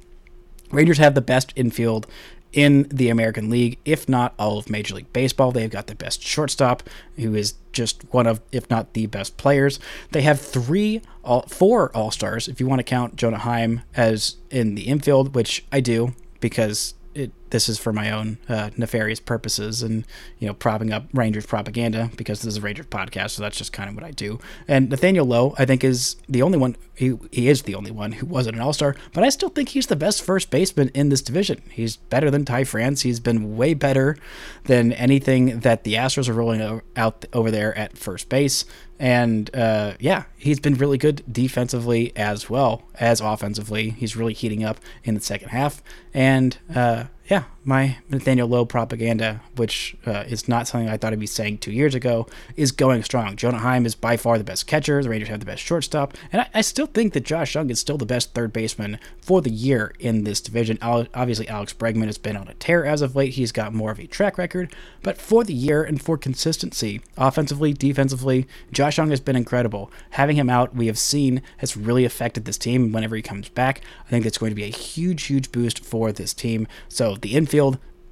Rangers 0.71 0.99
have 0.99 1.15
the 1.15 1.21
best 1.21 1.53
infield 1.57 2.07
in 2.53 2.89
the 2.91 3.09
American 3.09 3.49
League, 3.49 3.79
if 3.85 4.09
not 4.09 4.35
all 4.39 4.59
of 4.59 4.71
Major 4.71 4.97
League 4.97 5.13
Baseball. 5.13 5.53
They've 5.53 5.71
got 5.71 5.87
the 5.87 5.95
best 5.95 6.23
shortstop, 6.23 6.83
who 7.17 7.35
is 7.35 7.55
just 7.73 8.03
one 8.13 8.27
of, 8.27 8.41
if 8.51 8.69
not 8.71 8.93
the 8.95 9.07
best 9.07 9.37
players. 9.37 9.79
They 10.11 10.23
have 10.23 10.41
three, 10.41 11.03
all, 11.25 11.43
four 11.43 11.95
All 11.97 12.11
Stars, 12.11 12.49
if 12.49 12.61
you 12.61 12.67
want 12.67 12.81
to 12.81 12.85
count 12.85 13.17
Jonah 13.17 13.39
Heim 13.39 13.83
as 13.95 14.37
in 14.51 14.75
the 14.75 14.83
infield, 14.83 15.35
which 15.35 15.65
I 15.71 15.81
do 15.81 16.15
because 16.41 16.95
it, 17.15 17.31
this 17.51 17.69
is 17.69 17.79
for 17.79 17.93
my 17.93 18.11
own 18.11 18.39
uh, 18.49 18.71
nefarious 18.77 19.21
purposes 19.21 19.83
and 19.83 20.07
you 20.39 20.47
know 20.47 20.55
propping 20.55 20.93
up 20.93 21.07
Rangers 21.13 21.47
propaganda 21.47 22.11
because 22.17 22.43
this 22.43 22.55
is 22.55 22.59
a 22.59 22.61
Rangers 22.61 22.87
podcast, 22.87 23.31
so 23.31 23.43
that's 23.43 23.59
just 23.59 23.73
kind 23.73 23.89
of 23.89 23.95
what 23.95 24.05
I 24.05 24.11
do. 24.11 24.39
And 24.67 24.89
Nathaniel 24.89 25.27
Lowe, 25.27 25.55
I 25.59 25.65
think, 25.65 25.85
is 25.85 26.17
the 26.29 26.43
only 26.43 26.59
one. 26.59 26.77
He 26.95 27.17
he 27.31 27.49
is 27.49 27.63
the 27.63 27.75
only 27.75 27.91
one 27.91 28.13
who 28.13 28.27
wasn't 28.27 28.57
an 28.57 28.63
All 28.63 28.73
Star, 28.73 28.97
but 29.13 29.25
I 29.25 29.29
still 29.29 29.49
think 29.49 29.71
he's 29.71 29.87
the 29.87 29.97
best 29.97 30.23
first 30.23 30.51
baseman 30.51 30.91
in 30.95 31.09
this 31.09 31.23
division. 31.23 31.63
He's 31.71 31.97
better 31.97 32.31
than 32.31 32.45
Ty 32.45 32.65
France. 32.65 33.03
He's 33.03 33.21
been 33.21 33.57
way 33.57 33.75
better 33.75 34.17
than 34.65 34.93
anything 34.93 35.61
that 35.61 35.85
the 35.85 35.95
Astros 35.95 36.29
are 36.29 36.33
rolling 36.33 36.83
out 36.97 37.25
over 37.33 37.51
there 37.51 37.77
at 37.77 37.97
first 37.97 38.29
base. 38.29 38.65
And 39.01 39.55
uh, 39.57 39.95
yeah, 39.99 40.25
he's 40.37 40.61
been 40.61 40.75
really 40.75 40.99
good 40.99 41.25
defensively 41.31 42.13
as 42.17 42.51
well 42.51 42.83
as 42.97 43.23
offensively. 43.23 43.91
He's 43.91 44.15
really 44.15 44.35
heating 44.35 44.63
up 44.63 44.79
in 45.05 45.15
the 45.15 45.21
second 45.23 45.49
half. 45.49 45.83
And 46.13 46.59
uh, 46.75 47.05
yeah, 47.31 47.45
my 47.65 47.99
Nathaniel 48.09 48.49
Lowe 48.49 48.65
propaganda, 48.65 49.43
which 49.57 49.97
uh, 50.07 50.25
is 50.27 50.49
not 50.49 50.67
something 50.67 50.89
I 50.89 50.97
thought 50.97 51.13
I'd 51.13 51.21
be 51.21 51.27
saying 51.27 51.59
two 51.59 51.73
years 51.73 51.95
ago, 51.95 52.27
is 52.57 52.73
going 52.73 53.03
strong. 53.03 53.37
Jonah 53.37 53.59
Heim 53.59 53.85
is 53.85 53.95
by 53.95 54.17
far 54.17 54.39
the 54.39 54.45
best 54.45 54.67
catcher. 54.67 55.03
The 55.03 55.11
Rangers 55.11 55.29
have 55.29 55.41
the 55.41 55.47
best 55.47 55.63
shortstop. 55.63 56.17
And 56.33 56.43
I, 56.43 56.49
I 56.55 56.61
still 56.63 56.87
think 56.87 57.13
that 57.13 57.25
Josh 57.25 57.55
Jung 57.55 57.69
is 57.69 57.79
still 57.79 57.99
the 57.99 58.07
best 58.07 58.35
third 58.35 58.53
baseman 58.53 58.99
for 59.21 59.43
the 59.43 59.51
year 59.51 59.93
in 59.99 60.25
this 60.25 60.41
division. 60.41 60.79
Obviously, 60.81 61.49
Alex 61.49 61.75
Bregman 61.75 62.07
has 62.07 62.19
been 62.19 62.37
on 62.37 62.49
a 62.49 62.55
tear 62.55 62.87
as 62.87 63.03
of 63.03 63.15
late. 63.15 63.35
He's 63.35 63.53
got 63.53 63.75
more 63.75 63.91
of 63.91 64.01
a 64.01 64.07
track 64.07 64.39
record. 64.39 64.75
But 65.03 65.19
for 65.19 65.45
the 65.45 65.55
year 65.55 65.83
and 65.83 66.01
for 66.01 66.17
consistency, 66.17 67.03
offensively, 67.17 67.73
defensively, 67.73 68.47
Josh 68.73 68.99
Jung 68.99 69.11
has 69.11 69.21
been 69.21 69.37
incredible. 69.37 69.93
Having 70.11 70.37
him 70.37 70.51
out, 70.51 70.75
we 70.75 70.87
have 70.87 70.99
seen, 70.99 71.43
has 71.59 71.77
really 71.77 72.05
affected 72.05 72.47
this 72.47 72.59
team 72.59 72.91
whenever 72.93 73.17
he 73.17 73.23
comes 73.23 73.49
back. 73.49 73.83
I 74.07 74.11
think 74.11 74.25
that's 74.25 74.39
going 74.39 74.51
to 74.51 74.57
be 74.57 74.65
a 74.65 74.69
huge, 74.69 75.25
huge 75.25 75.53
boost 75.53 75.85
for 75.85 76.11
this 76.11 76.33
team. 76.33 76.67
So 76.89 77.17
the 77.17 77.35
infield, 77.35 77.51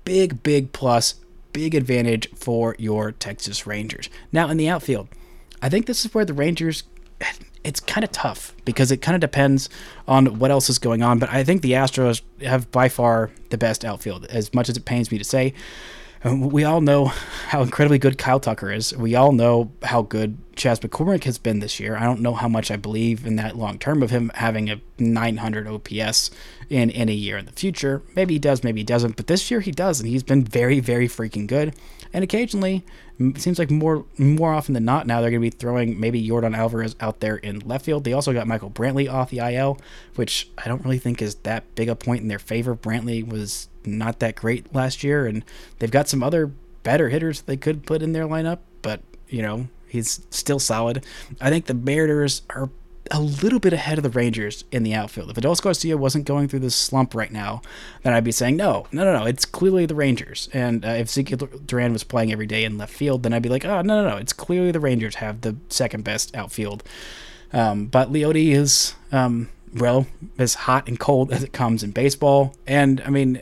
big, 0.05 0.43
big 0.43 0.73
plus, 0.73 1.17
big 1.53 1.75
advantage 1.75 2.29
for 2.35 2.75
your 2.79 3.13
Texas 3.13 3.67
Rangers. 3.67 4.09
Now, 4.33 4.49
in 4.49 4.57
the 4.57 4.69
outfield, 4.69 5.09
I 5.61 5.69
think 5.69 5.87
this 5.87 6.05
is 6.05 6.15
where 6.15 6.25
the 6.25 6.35
Rangers. 6.35 6.85
It's 7.65 7.81
kind 7.81 8.05
of 8.05 8.13
tough 8.13 8.55
because 8.65 8.93
it 8.93 8.99
kind 8.99 9.17
of 9.17 9.21
depends 9.21 9.69
on 10.07 10.39
what 10.39 10.51
else 10.51 10.71
is 10.71 10.79
going 10.79 11.03
on. 11.03 11.19
But 11.19 11.31
I 11.31 11.43
think 11.45 11.63
the 11.63 11.73
Astros 11.73 12.23
have 12.41 12.71
by 12.71 12.89
far 12.89 13.31
the 13.51 13.59
best 13.59 13.85
outfield, 13.85 14.25
as 14.27 14.55
much 14.55 14.69
as 14.69 14.77
it 14.77 14.85
pains 14.85 15.11
me 15.11 15.19
to 15.19 15.25
say. 15.25 15.53
We 16.25 16.65
all 16.65 16.81
know 16.81 17.07
how 17.49 17.63
incredibly 17.63 17.99
good 17.99 18.19
Kyle 18.19 18.41
Tucker 18.41 18.73
is. 18.73 18.97
We 18.97 19.15
all 19.15 19.33
know 19.33 19.71
how 19.85 20.03
good 20.03 20.37
Chas 20.57 20.81
McCormick 20.81 21.25
has 21.25 21.39
been 21.39 21.61
this 21.61 21.79
year. 21.79 21.97
I 21.97 22.03
don't 22.05 22.21
know 22.21 22.35
how 22.35 22.49
much 22.49 22.73
I 22.73 22.77
believe 22.77 23.25
in 23.25 23.37
that 23.37 23.57
long 23.57 23.79
term 23.79 24.03
of 24.03 24.11
him 24.11 24.33
having 24.35 24.69
a 24.69 24.81
900 24.99 25.69
OPS 25.69 26.33
in 26.69 26.91
any 26.91 27.15
year 27.15 27.39
in 27.39 27.47
the 27.47 27.53
future. 27.53 28.03
Maybe 28.17 28.35
he 28.35 28.39
does, 28.41 28.65
maybe 28.65 28.81
he 28.81 28.85
doesn't, 28.85 29.17
but 29.17 29.29
this 29.29 29.49
year 29.51 29.61
he 29.61 29.71
does, 29.71 30.01
and 30.01 30.09
he's 30.09 30.25
been 30.25 30.45
very, 30.45 30.81
very 30.81 31.07
freaking 31.07 31.47
good. 31.47 31.75
And 32.13 32.25
occasionally, 32.25 32.85
it 33.21 33.41
seems 33.41 33.59
like 33.59 33.71
more 33.71 34.05
more 34.17 34.53
often 34.53 34.75
than 34.75 34.85
not 34.85 35.07
now 35.07 35.21
they're 35.21 35.31
going 35.31 35.43
to 35.43 35.51
be 35.51 35.57
throwing 35.57 36.01
maybe 36.01 36.27
Yordan 36.27 36.57
Alvarez 36.57 36.97
out 37.01 37.21
there 37.21 37.37
in 37.37 37.61
left 37.61 37.85
field. 37.85 38.05
They 38.05 38.13
also 38.13 38.33
got 38.33 38.47
Michael 38.47 38.71
Brantley 38.71 39.13
off 39.13 39.31
the 39.31 39.39
IL, 39.39 39.79
which 40.17 40.51
I 40.59 40.69
don't 40.69 40.83
really 40.85 40.99
think 40.99 41.21
is 41.23 41.37
that 41.37 41.75
big 41.75 41.89
a 41.89 41.95
point 41.95 42.23
in 42.23 42.29
their 42.29 42.39
favor. 42.39 42.75
Brantley 42.75 43.27
was 43.27 43.69
not 43.97 44.19
that 44.19 44.35
great 44.35 44.75
last 44.75 45.03
year, 45.03 45.27
and 45.27 45.45
they've 45.79 45.91
got 45.91 46.09
some 46.09 46.23
other 46.23 46.51
better 46.83 47.09
hitters 47.09 47.43
they 47.43 47.57
could 47.57 47.87
put 47.87 48.03
in 48.03 48.13
their 48.13 48.27
lineup, 48.27 48.59
but 48.83 49.01
you 49.29 49.43
know 49.43 49.69
he's 49.87 50.27
still 50.31 50.59
solid. 50.59 51.05
I 51.41 51.51
think 51.51 51.67
the 51.67 51.75
Mariners 51.75 52.43
are 52.51 52.71
a 53.11 53.21
little 53.21 53.59
bit 53.59 53.73
ahead 53.73 53.99
of 53.99 54.03
the 54.03 54.11
Rangers 54.11 54.65
in 54.71 54.83
the 54.83 54.95
outfield. 54.95 55.31
If 55.31 55.37
Adolis 55.37 55.63
Garcia 55.63 55.97
wasn't 55.97 56.27
going 56.27 56.49
through 56.49 56.59
this 56.61 56.75
slump 56.75 57.15
right 57.15 57.33
now, 57.33 57.63
then 58.03 58.13
I'd 58.13 58.25
be 58.25 58.33
saying, 58.33 58.57
no, 58.57 58.87
no, 58.93 59.05
no, 59.05 59.19
no, 59.19 59.25
it's 59.25 59.45
clearly 59.45 59.87
the 59.87 59.95
Rangers. 59.95 60.49
And 60.53 60.85
uh, 60.85 60.91
if 60.91 61.09
Ezekiel 61.09 61.49
Duran 61.65 61.93
was 61.93 62.05
playing 62.05 62.33
every 62.33 62.47
day 62.47 62.65
in 62.65 62.79
left 62.79 62.93
field, 62.93 63.23
then 63.23 63.33
I'd 63.33 63.43
be 63.43 63.49
like, 63.49 63.65
oh, 63.65 63.83
no, 63.83 64.03
no, 64.03 64.11
no, 64.11 64.17
it's 64.17 64.33
clearly 64.33 64.73
the 64.73 64.81
Rangers 64.81 65.17
have 65.17 65.41
the 65.41 65.57
second 65.69 66.05
best 66.05 66.37
outfield. 66.37 66.83
Um, 67.53 67.87
but 67.87 68.13
Leody 68.13 68.51
is, 68.51 68.95
um, 69.11 69.49
well, 69.75 70.07
as 70.39 70.55
hot 70.55 70.87
and 70.89 70.99
cold 70.99 71.33
as 71.33 71.43
it 71.43 71.53
comes 71.53 71.83
in 71.83 71.93
baseball. 71.93 72.55
And, 72.67 73.01
I 73.07 73.11
mean, 73.11 73.41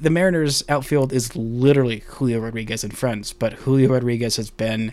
the 0.00 0.10
Mariners' 0.10 0.62
outfield 0.68 1.12
is 1.12 1.36
literally 1.36 2.02
Julio 2.06 2.40
Rodriguez 2.40 2.82
and 2.82 2.96
friends, 2.96 3.32
but 3.32 3.52
Julio 3.54 3.90
Rodriguez 3.92 4.36
has 4.36 4.50
been 4.50 4.92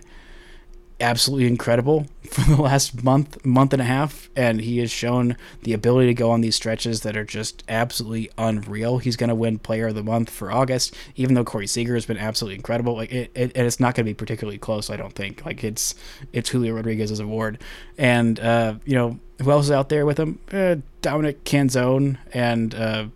absolutely 1.00 1.46
incredible 1.46 2.06
for 2.30 2.42
the 2.42 2.60
last 2.60 3.02
month, 3.02 3.44
month 3.44 3.72
and 3.72 3.80
a 3.80 3.86
half, 3.86 4.28
and 4.36 4.60
he 4.60 4.78
has 4.78 4.90
shown 4.90 5.36
the 5.62 5.72
ability 5.72 6.08
to 6.08 6.14
go 6.14 6.30
on 6.30 6.40
these 6.42 6.56
stretches 6.56 7.02
that 7.02 7.16
are 7.16 7.24
just 7.24 7.64
absolutely 7.68 8.30
unreal. 8.36 8.98
He's 8.98 9.16
going 9.16 9.28
to 9.28 9.34
win 9.34 9.58
Player 9.58 9.88
of 9.88 9.94
the 9.94 10.02
Month 10.02 10.28
for 10.28 10.52
August, 10.52 10.94
even 11.16 11.34
though 11.34 11.44
Corey 11.44 11.66
Seager 11.66 11.94
has 11.94 12.04
been 12.04 12.18
absolutely 12.18 12.56
incredible. 12.56 12.94
Like 12.94 13.12
it, 13.12 13.30
it 13.34 13.52
and 13.54 13.66
it's 13.66 13.80
not 13.80 13.94
going 13.94 14.04
to 14.04 14.10
be 14.10 14.14
particularly 14.14 14.58
close, 14.58 14.90
I 14.90 14.96
don't 14.96 15.14
think. 15.14 15.46
Like 15.46 15.64
it's 15.64 15.94
it's 16.32 16.50
Julio 16.50 16.74
Rodriguez's 16.74 17.20
award, 17.20 17.62
and 17.96 18.38
uh, 18.40 18.74
you 18.84 18.94
know 18.94 19.18
who 19.40 19.50
else 19.50 19.66
is 19.66 19.70
out 19.70 19.88
there 19.88 20.04
with 20.04 20.18
him? 20.18 20.38
Uh, 20.52 20.76
Dominic 21.00 21.44
Canzone 21.44 22.18
and 22.34 22.74
uh, 22.74 23.06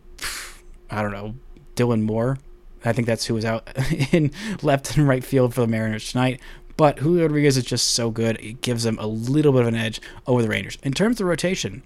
I 0.89 1.03
don't 1.03 1.13
know 1.13 1.35
Dylan 1.77 2.03
Moore. 2.03 2.39
I 2.85 2.93
think 2.93 3.07
that's 3.07 3.27
who 3.27 3.35
was 3.35 3.45
out 3.45 3.69
in 4.13 4.33
left 4.63 4.97
and 4.97 5.07
right 5.07 5.23
field 5.25 5.55
for 5.55 5.61
the 5.61 5.67
Mariners 5.67 6.11
tonight. 6.11 6.41
But 6.77 7.01
Julio 7.01 7.25
Rodriguez 7.25 7.57
is 7.57 7.65
just 7.65 7.91
so 7.91 8.11
good, 8.11 8.41
it 8.41 8.61
gives 8.61 8.83
them 8.83 8.99
a 8.99 9.07
little 9.07 9.53
bit 9.53 9.63
of 9.63 9.69
an 9.69 9.75
edge 9.75 10.01
over 10.27 10.43
the 10.43 10.49
Rangers. 10.49 10.79
In 10.83 10.93
terms 10.93 11.21
of 11.21 11.27
rotation, 11.27 11.83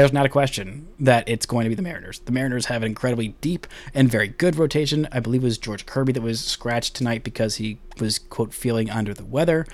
there's 0.00 0.12
not 0.12 0.24
a 0.24 0.30
question 0.30 0.88
that 1.00 1.28
it's 1.28 1.44
going 1.44 1.64
to 1.64 1.68
be 1.68 1.74
the 1.74 1.82
Mariners. 1.82 2.20
The 2.20 2.32
Mariners 2.32 2.66
have 2.66 2.82
an 2.82 2.88
incredibly 2.88 3.28
deep 3.42 3.66
and 3.92 4.10
very 4.10 4.28
good 4.28 4.56
rotation. 4.56 5.06
I 5.12 5.20
believe 5.20 5.42
it 5.42 5.46
was 5.46 5.58
George 5.58 5.84
Kirby 5.84 6.12
that 6.12 6.22
was 6.22 6.40
scratched 6.40 6.94
tonight 6.94 7.22
because 7.22 7.56
he 7.56 7.78
was, 7.98 8.18
quote, 8.18 8.54
feeling 8.54 8.88
under 8.90 9.12
the 9.12 9.24
weather. 9.24 9.66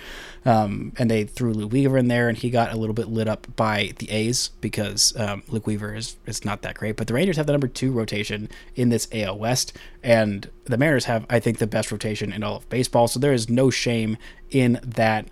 Um, 0.44 0.92
and 0.98 1.08
they 1.08 1.24
threw 1.24 1.52
Luke 1.52 1.72
Weaver 1.72 1.96
in 1.98 2.08
there, 2.08 2.28
and 2.28 2.36
he 2.36 2.50
got 2.50 2.72
a 2.72 2.76
little 2.76 2.94
bit 2.94 3.08
lit 3.08 3.28
up 3.28 3.46
by 3.54 3.92
the 3.98 4.10
A's 4.10 4.48
because 4.60 5.16
um, 5.16 5.44
Luke 5.48 5.66
Weaver 5.66 5.94
is, 5.94 6.16
is 6.26 6.44
not 6.44 6.62
that 6.62 6.74
great. 6.74 6.96
But 6.96 7.06
the 7.06 7.14
Rangers 7.14 7.36
have 7.36 7.46
the 7.46 7.52
number 7.52 7.68
two 7.68 7.92
rotation 7.92 8.48
in 8.74 8.88
this 8.88 9.06
AL 9.12 9.38
West, 9.38 9.76
and 10.02 10.50
the 10.64 10.78
Mariners 10.78 11.04
have, 11.04 11.26
I 11.30 11.38
think, 11.38 11.58
the 11.58 11.66
best 11.68 11.92
rotation 11.92 12.32
in 12.32 12.42
all 12.42 12.56
of 12.56 12.68
baseball. 12.68 13.06
So 13.06 13.20
there 13.20 13.32
is 13.32 13.48
no 13.48 13.70
shame 13.70 14.16
in 14.50 14.80
that 14.82 15.28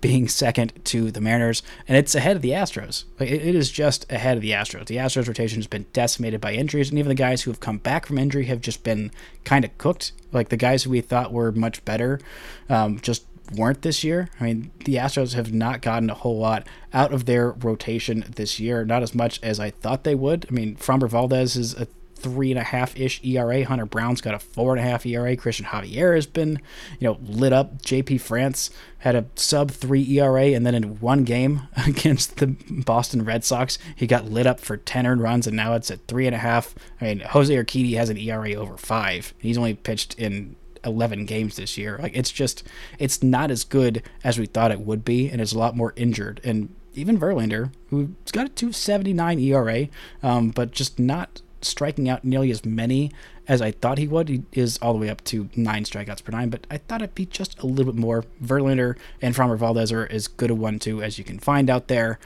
being 0.00 0.28
second 0.28 0.72
to 0.84 1.10
the 1.10 1.20
Mariners, 1.20 1.62
and 1.88 1.96
it's 1.96 2.14
ahead 2.14 2.36
of 2.36 2.42
the 2.42 2.50
Astros. 2.50 3.04
Like 3.18 3.30
it 3.30 3.54
is 3.54 3.70
just 3.70 4.10
ahead 4.12 4.36
of 4.36 4.42
the 4.42 4.50
Astros. 4.50 4.86
The 4.86 4.96
Astros 4.96 5.26
rotation 5.26 5.58
has 5.58 5.66
been 5.66 5.86
decimated 5.92 6.40
by 6.40 6.52
injuries, 6.52 6.90
and 6.90 6.98
even 6.98 7.08
the 7.08 7.14
guys 7.14 7.42
who 7.42 7.50
have 7.50 7.60
come 7.60 7.78
back 7.78 8.06
from 8.06 8.18
injury 8.18 8.44
have 8.46 8.60
just 8.60 8.84
been 8.84 9.10
kind 9.44 9.64
of 9.64 9.76
cooked. 9.78 10.12
Like 10.32 10.48
the 10.48 10.56
guys 10.56 10.82
who 10.82 10.90
we 10.90 11.00
thought 11.00 11.32
were 11.32 11.50
much 11.52 11.84
better, 11.84 12.20
um, 12.68 13.00
just 13.00 13.24
weren't 13.52 13.82
this 13.82 14.04
year. 14.04 14.28
I 14.38 14.44
mean, 14.44 14.70
the 14.84 14.96
Astros 14.96 15.34
have 15.34 15.52
not 15.52 15.82
gotten 15.82 16.10
a 16.10 16.14
whole 16.14 16.38
lot 16.38 16.66
out 16.92 17.12
of 17.12 17.24
their 17.24 17.50
rotation 17.50 18.24
this 18.36 18.60
year, 18.60 18.84
not 18.84 19.02
as 19.02 19.14
much 19.14 19.42
as 19.42 19.58
I 19.58 19.70
thought 19.70 20.04
they 20.04 20.14
would. 20.14 20.46
I 20.48 20.52
mean, 20.52 20.76
Framber 20.76 21.08
Valdez 21.08 21.56
is 21.56 21.74
a 21.74 21.86
three 22.20 22.50
and 22.50 22.58
a 22.58 22.64
half 22.64 22.96
ish 22.98 23.22
ERA. 23.24 23.64
Hunter 23.64 23.86
Brown's 23.86 24.20
got 24.20 24.34
a 24.34 24.38
four 24.38 24.76
and 24.76 24.84
a 24.84 24.88
half 24.88 25.04
ERA. 25.06 25.36
Christian 25.36 25.66
Javier 25.66 26.14
has 26.14 26.26
been, 26.26 26.60
you 26.98 27.08
know, 27.08 27.18
lit 27.22 27.52
up. 27.52 27.82
JP 27.82 28.20
France 28.20 28.70
had 28.98 29.14
a 29.14 29.26
sub 29.34 29.70
three 29.70 30.06
ERA, 30.18 30.46
and 30.46 30.66
then 30.66 30.74
in 30.74 31.00
one 31.00 31.24
game 31.24 31.62
against 31.86 32.36
the 32.36 32.56
Boston 32.68 33.24
Red 33.24 33.44
Sox, 33.44 33.78
he 33.96 34.06
got 34.06 34.26
lit 34.26 34.46
up 34.46 34.60
for 34.60 34.76
ten 34.76 35.06
earned 35.06 35.22
runs, 35.22 35.46
and 35.46 35.56
now 35.56 35.74
it's 35.74 35.90
at 35.90 36.06
three 36.06 36.26
and 36.26 36.34
a 36.34 36.38
half. 36.38 36.74
I 37.00 37.04
mean, 37.04 37.20
Jose 37.20 37.54
Urquidy 37.54 37.96
has 37.96 38.10
an 38.10 38.18
ERA 38.18 38.54
over 38.54 38.76
five. 38.76 39.34
He's 39.38 39.58
only 39.58 39.74
pitched 39.74 40.14
in 40.14 40.56
11 40.84 41.26
games 41.26 41.56
this 41.56 41.76
year. 41.76 41.98
Like 41.98 42.16
it's 42.16 42.30
just 42.30 42.66
it's 42.98 43.22
not 43.22 43.50
as 43.50 43.64
good 43.64 44.02
as 44.24 44.38
we 44.38 44.46
thought 44.46 44.70
it 44.70 44.80
would 44.80 45.04
be 45.04 45.28
and 45.28 45.40
is 45.40 45.52
a 45.52 45.58
lot 45.58 45.76
more 45.76 45.92
injured 45.96 46.40
and 46.42 46.74
even 46.94 47.18
Verlander, 47.18 47.72
who's 47.88 48.32
got 48.32 48.46
a 48.46 48.50
279 48.50 49.38
ERA, 49.38 49.88
um, 50.22 50.50
but 50.50 50.72
just 50.72 50.98
not 50.98 51.40
striking 51.62 52.08
out 52.08 52.24
nearly 52.24 52.50
as 52.50 52.64
many 52.64 53.12
as 53.48 53.60
I 53.60 53.72
thought 53.72 53.98
he 53.98 54.06
would. 54.06 54.28
He 54.28 54.42
is 54.52 54.78
all 54.78 54.92
the 54.92 54.98
way 54.98 55.10
up 55.10 55.24
to 55.24 55.48
nine 55.56 55.84
strikeouts 55.84 56.22
per 56.22 56.32
nine, 56.32 56.50
but 56.50 56.66
I 56.70 56.78
thought 56.78 57.02
it'd 57.02 57.14
be 57.14 57.26
just 57.26 57.58
a 57.60 57.66
little 57.66 57.92
bit 57.92 58.00
more. 58.00 58.24
Verlander 58.42 58.96
and 59.20 59.34
Framber 59.34 59.58
Valdez 59.58 59.92
are 59.92 60.06
as 60.10 60.28
good 60.28 60.50
a 60.50 60.54
one 60.54 60.78
two 60.78 61.02
as 61.02 61.18
you 61.18 61.24
can 61.24 61.38
find 61.38 61.68
out 61.68 61.88
there, 61.88 62.18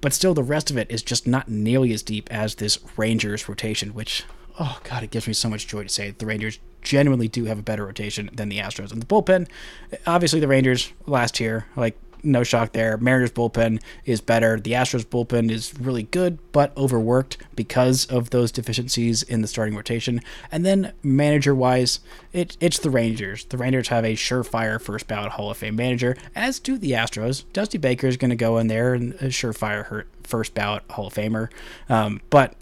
but 0.00 0.12
still 0.12 0.34
the 0.34 0.42
rest 0.42 0.70
of 0.70 0.78
it 0.78 0.90
is 0.90 1.02
just 1.02 1.26
not 1.26 1.48
nearly 1.48 1.92
as 1.92 2.02
deep 2.02 2.30
as 2.32 2.56
this 2.56 2.78
Rangers 2.96 3.48
rotation, 3.48 3.94
which 3.94 4.24
oh 4.58 4.78
god, 4.84 5.02
it 5.02 5.10
gives 5.10 5.26
me 5.26 5.32
so 5.32 5.48
much 5.48 5.66
joy 5.66 5.82
to 5.82 5.88
say 5.88 6.10
the 6.10 6.26
Rangers 6.26 6.58
genuinely 6.82 7.28
do 7.28 7.44
have 7.46 7.58
a 7.58 7.62
better 7.62 7.86
rotation 7.86 8.30
than 8.32 8.48
the 8.48 8.58
Astros. 8.58 8.92
And 8.92 9.02
the 9.02 9.06
bullpen, 9.06 9.48
obviously 10.06 10.40
the 10.40 10.48
Rangers 10.48 10.92
last 11.06 11.40
year, 11.40 11.66
like 11.76 11.98
no 12.22 12.42
shock 12.42 12.72
there. 12.72 12.96
Mariners 12.96 13.32
bullpen 13.32 13.80
is 14.04 14.20
better. 14.20 14.58
The 14.58 14.72
Astros 14.72 15.04
bullpen 15.04 15.50
is 15.50 15.78
really 15.78 16.04
good, 16.04 16.38
but 16.52 16.76
overworked 16.76 17.38
because 17.54 18.06
of 18.06 18.30
those 18.30 18.52
deficiencies 18.52 19.22
in 19.22 19.42
the 19.42 19.48
starting 19.48 19.74
rotation. 19.74 20.20
And 20.50 20.64
then 20.64 20.92
manager 21.02 21.54
wise, 21.54 22.00
it, 22.32 22.56
it's 22.60 22.78
the 22.78 22.90
Rangers. 22.90 23.44
The 23.44 23.58
Rangers 23.58 23.88
have 23.88 24.04
a 24.04 24.14
surefire 24.14 24.80
first 24.80 25.06
ballot 25.06 25.32
Hall 25.32 25.50
of 25.50 25.56
Fame 25.56 25.76
manager, 25.76 26.16
as 26.34 26.58
do 26.58 26.78
the 26.78 26.92
Astros. 26.92 27.44
Dusty 27.52 27.78
Baker 27.78 28.06
is 28.06 28.16
going 28.16 28.30
to 28.30 28.36
go 28.36 28.58
in 28.58 28.68
there 28.68 28.94
and 28.94 29.14
a 29.14 29.26
surefire 29.26 30.04
first 30.24 30.54
ballot 30.54 30.82
Hall 30.90 31.08
of 31.08 31.14
Famer. 31.14 31.50
Um, 31.88 32.20
but 32.30 32.54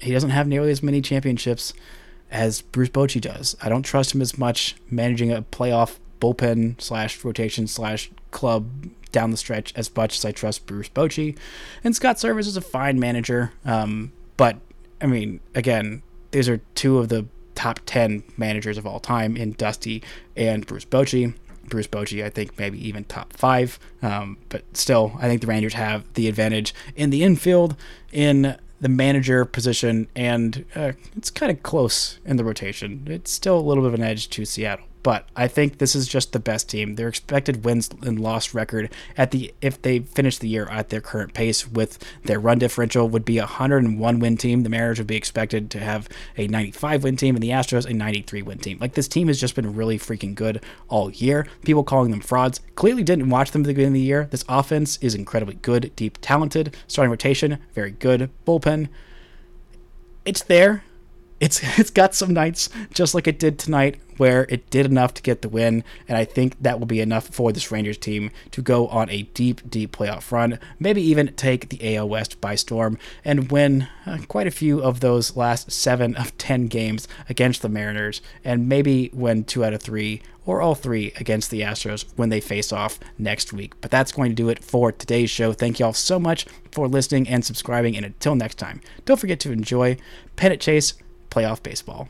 he 0.00 0.12
doesn't 0.12 0.30
have 0.30 0.46
nearly 0.46 0.70
as 0.70 0.82
many 0.82 1.00
championships 1.00 1.72
as 2.30 2.60
Bruce 2.60 2.88
Bochy 2.88 3.20
does. 3.20 3.56
I 3.62 3.68
don't 3.68 3.82
trust 3.82 4.14
him 4.14 4.20
as 4.20 4.36
much 4.36 4.76
managing 4.90 5.32
a 5.32 5.42
playoff 5.42 5.96
bullpen 6.20 6.80
slash 6.80 7.24
rotation 7.24 7.66
slash 7.66 8.10
club 8.30 8.68
down 9.16 9.30
the 9.30 9.36
stretch 9.38 9.72
as 9.74 9.96
much 9.96 10.18
as 10.18 10.26
I 10.26 10.30
trust 10.30 10.66
Bruce 10.66 10.90
Bochy. 10.90 11.38
And 11.82 11.96
Scott 11.96 12.16
Servais 12.16 12.40
is 12.40 12.58
a 12.58 12.60
fine 12.60 13.00
manager. 13.00 13.50
Um, 13.64 14.12
but, 14.36 14.58
I 15.00 15.06
mean, 15.06 15.40
again, 15.54 16.02
these 16.32 16.50
are 16.50 16.58
two 16.74 16.98
of 16.98 17.08
the 17.08 17.24
top 17.54 17.80
10 17.86 18.24
managers 18.36 18.76
of 18.76 18.86
all 18.86 19.00
time 19.00 19.34
in 19.34 19.52
Dusty 19.52 20.02
and 20.36 20.66
Bruce 20.66 20.84
Bochy. 20.84 21.32
Bruce 21.64 21.86
Bochy, 21.86 22.22
I 22.22 22.28
think 22.28 22.58
maybe 22.58 22.78
even 22.86 23.04
top 23.04 23.32
five. 23.32 23.78
Um, 24.02 24.36
but 24.50 24.64
still, 24.76 25.16
I 25.18 25.28
think 25.28 25.40
the 25.40 25.46
Rangers 25.46 25.72
have 25.72 26.04
the 26.12 26.28
advantage 26.28 26.74
in 26.94 27.08
the 27.08 27.22
infield, 27.22 27.74
in 28.12 28.58
the 28.82 28.90
manager 28.90 29.46
position, 29.46 30.08
and 30.14 30.66
uh, 30.74 30.92
it's 31.16 31.30
kind 31.30 31.50
of 31.50 31.62
close 31.62 32.20
in 32.26 32.36
the 32.36 32.44
rotation. 32.44 33.06
It's 33.06 33.30
still 33.30 33.58
a 33.58 33.64
little 33.64 33.82
bit 33.82 33.88
of 33.88 33.94
an 33.94 34.02
edge 34.02 34.28
to 34.28 34.44
Seattle. 34.44 34.84
But 35.06 35.28
I 35.36 35.46
think 35.46 35.78
this 35.78 35.94
is 35.94 36.08
just 36.08 36.32
the 36.32 36.40
best 36.40 36.68
team. 36.68 36.96
Their 36.96 37.06
expected 37.06 37.64
wins 37.64 37.88
and 38.02 38.18
loss 38.18 38.54
record 38.54 38.92
at 39.16 39.30
the 39.30 39.54
if 39.60 39.80
they 39.80 40.00
finish 40.00 40.36
the 40.36 40.48
year 40.48 40.66
at 40.66 40.88
their 40.88 41.00
current 41.00 41.32
pace 41.32 41.64
with 41.64 42.04
their 42.24 42.40
run 42.40 42.58
differential 42.58 43.08
would 43.08 43.24
be 43.24 43.38
a 43.38 43.42
101 43.42 44.18
win 44.18 44.36
team. 44.36 44.64
The 44.64 44.68
Mariners 44.68 44.98
would 44.98 45.06
be 45.06 45.14
expected 45.14 45.70
to 45.70 45.78
have 45.78 46.08
a 46.36 46.48
95 46.48 47.04
win 47.04 47.16
team, 47.16 47.36
and 47.36 47.42
the 47.44 47.50
Astros 47.50 47.88
a 47.88 47.94
93 47.94 48.42
win 48.42 48.58
team. 48.58 48.78
Like 48.80 48.94
this 48.94 49.06
team 49.06 49.28
has 49.28 49.40
just 49.40 49.54
been 49.54 49.76
really 49.76 49.96
freaking 49.96 50.34
good 50.34 50.60
all 50.88 51.12
year. 51.12 51.46
People 51.64 51.84
calling 51.84 52.10
them 52.10 52.20
frauds 52.20 52.60
clearly 52.74 53.04
didn't 53.04 53.30
watch 53.30 53.52
them 53.52 53.62
at 53.62 53.66
the 53.68 53.74
beginning 53.74 53.92
of 53.92 53.94
the 53.94 54.00
year. 54.00 54.26
This 54.32 54.44
offense 54.48 54.98
is 55.00 55.14
incredibly 55.14 55.54
good, 55.54 55.94
deep, 55.94 56.18
talented. 56.20 56.76
Starting 56.88 57.12
rotation 57.12 57.58
very 57.74 57.92
good. 57.92 58.28
Bullpen, 58.44 58.88
it's 60.24 60.42
there. 60.42 60.82
It's 61.40 61.60
it's 61.78 61.90
got 61.90 62.14
some 62.14 62.32
nights 62.32 62.68
just 62.92 63.14
like 63.14 63.26
it 63.26 63.38
did 63.38 63.58
tonight 63.58 64.00
where 64.16 64.46
it 64.48 64.70
did 64.70 64.86
enough 64.86 65.12
to 65.14 65.22
get 65.22 65.42
the 65.42 65.48
win, 65.48 65.84
and 66.08 66.16
I 66.16 66.24
think 66.24 66.56
that 66.62 66.78
will 66.78 66.86
be 66.86 67.00
enough 67.00 67.28
for 67.28 67.52
this 67.52 67.70
Rangers 67.70 67.98
team 67.98 68.30
to 68.52 68.62
go 68.62 68.88
on 68.88 69.10
a 69.10 69.22
deep, 69.22 69.68
deep 69.68 69.94
playoff 69.94 70.32
run, 70.32 70.58
maybe 70.78 71.02
even 71.02 71.34
take 71.34 71.68
the 71.68 71.96
AL 71.96 72.08
West 72.08 72.40
by 72.40 72.54
storm 72.54 72.98
and 73.24 73.50
win 73.50 73.88
uh, 74.06 74.18
quite 74.28 74.46
a 74.46 74.50
few 74.50 74.82
of 74.82 75.00
those 75.00 75.36
last 75.36 75.70
seven 75.70 76.16
of 76.16 76.36
ten 76.38 76.66
games 76.66 77.06
against 77.28 77.62
the 77.62 77.68
Mariners, 77.68 78.22
and 78.44 78.68
maybe 78.68 79.10
win 79.12 79.44
two 79.44 79.64
out 79.64 79.74
of 79.74 79.82
three 79.82 80.22
or 80.46 80.62
all 80.62 80.76
three 80.76 81.12
against 81.16 81.50
the 81.50 81.60
Astros 81.60 82.06
when 82.14 82.28
they 82.28 82.40
face 82.40 82.72
off 82.72 83.00
next 83.18 83.52
week. 83.52 83.74
But 83.80 83.90
that's 83.90 84.12
going 84.12 84.30
to 84.30 84.36
do 84.36 84.48
it 84.48 84.62
for 84.62 84.92
today's 84.92 85.28
show. 85.28 85.52
Thank 85.52 85.80
you 85.80 85.86
all 85.86 85.92
so 85.92 86.20
much 86.20 86.46
for 86.70 86.86
listening 86.88 87.28
and 87.28 87.44
subscribing, 87.44 87.96
and 87.96 88.06
until 88.06 88.34
next 88.34 88.54
time, 88.54 88.80
don't 89.04 89.20
forget 89.20 89.40
to 89.40 89.52
enjoy 89.52 89.98
Pennant 90.36 90.62
Chase 90.62 90.94
playoff 91.36 91.62
baseball. 91.62 92.08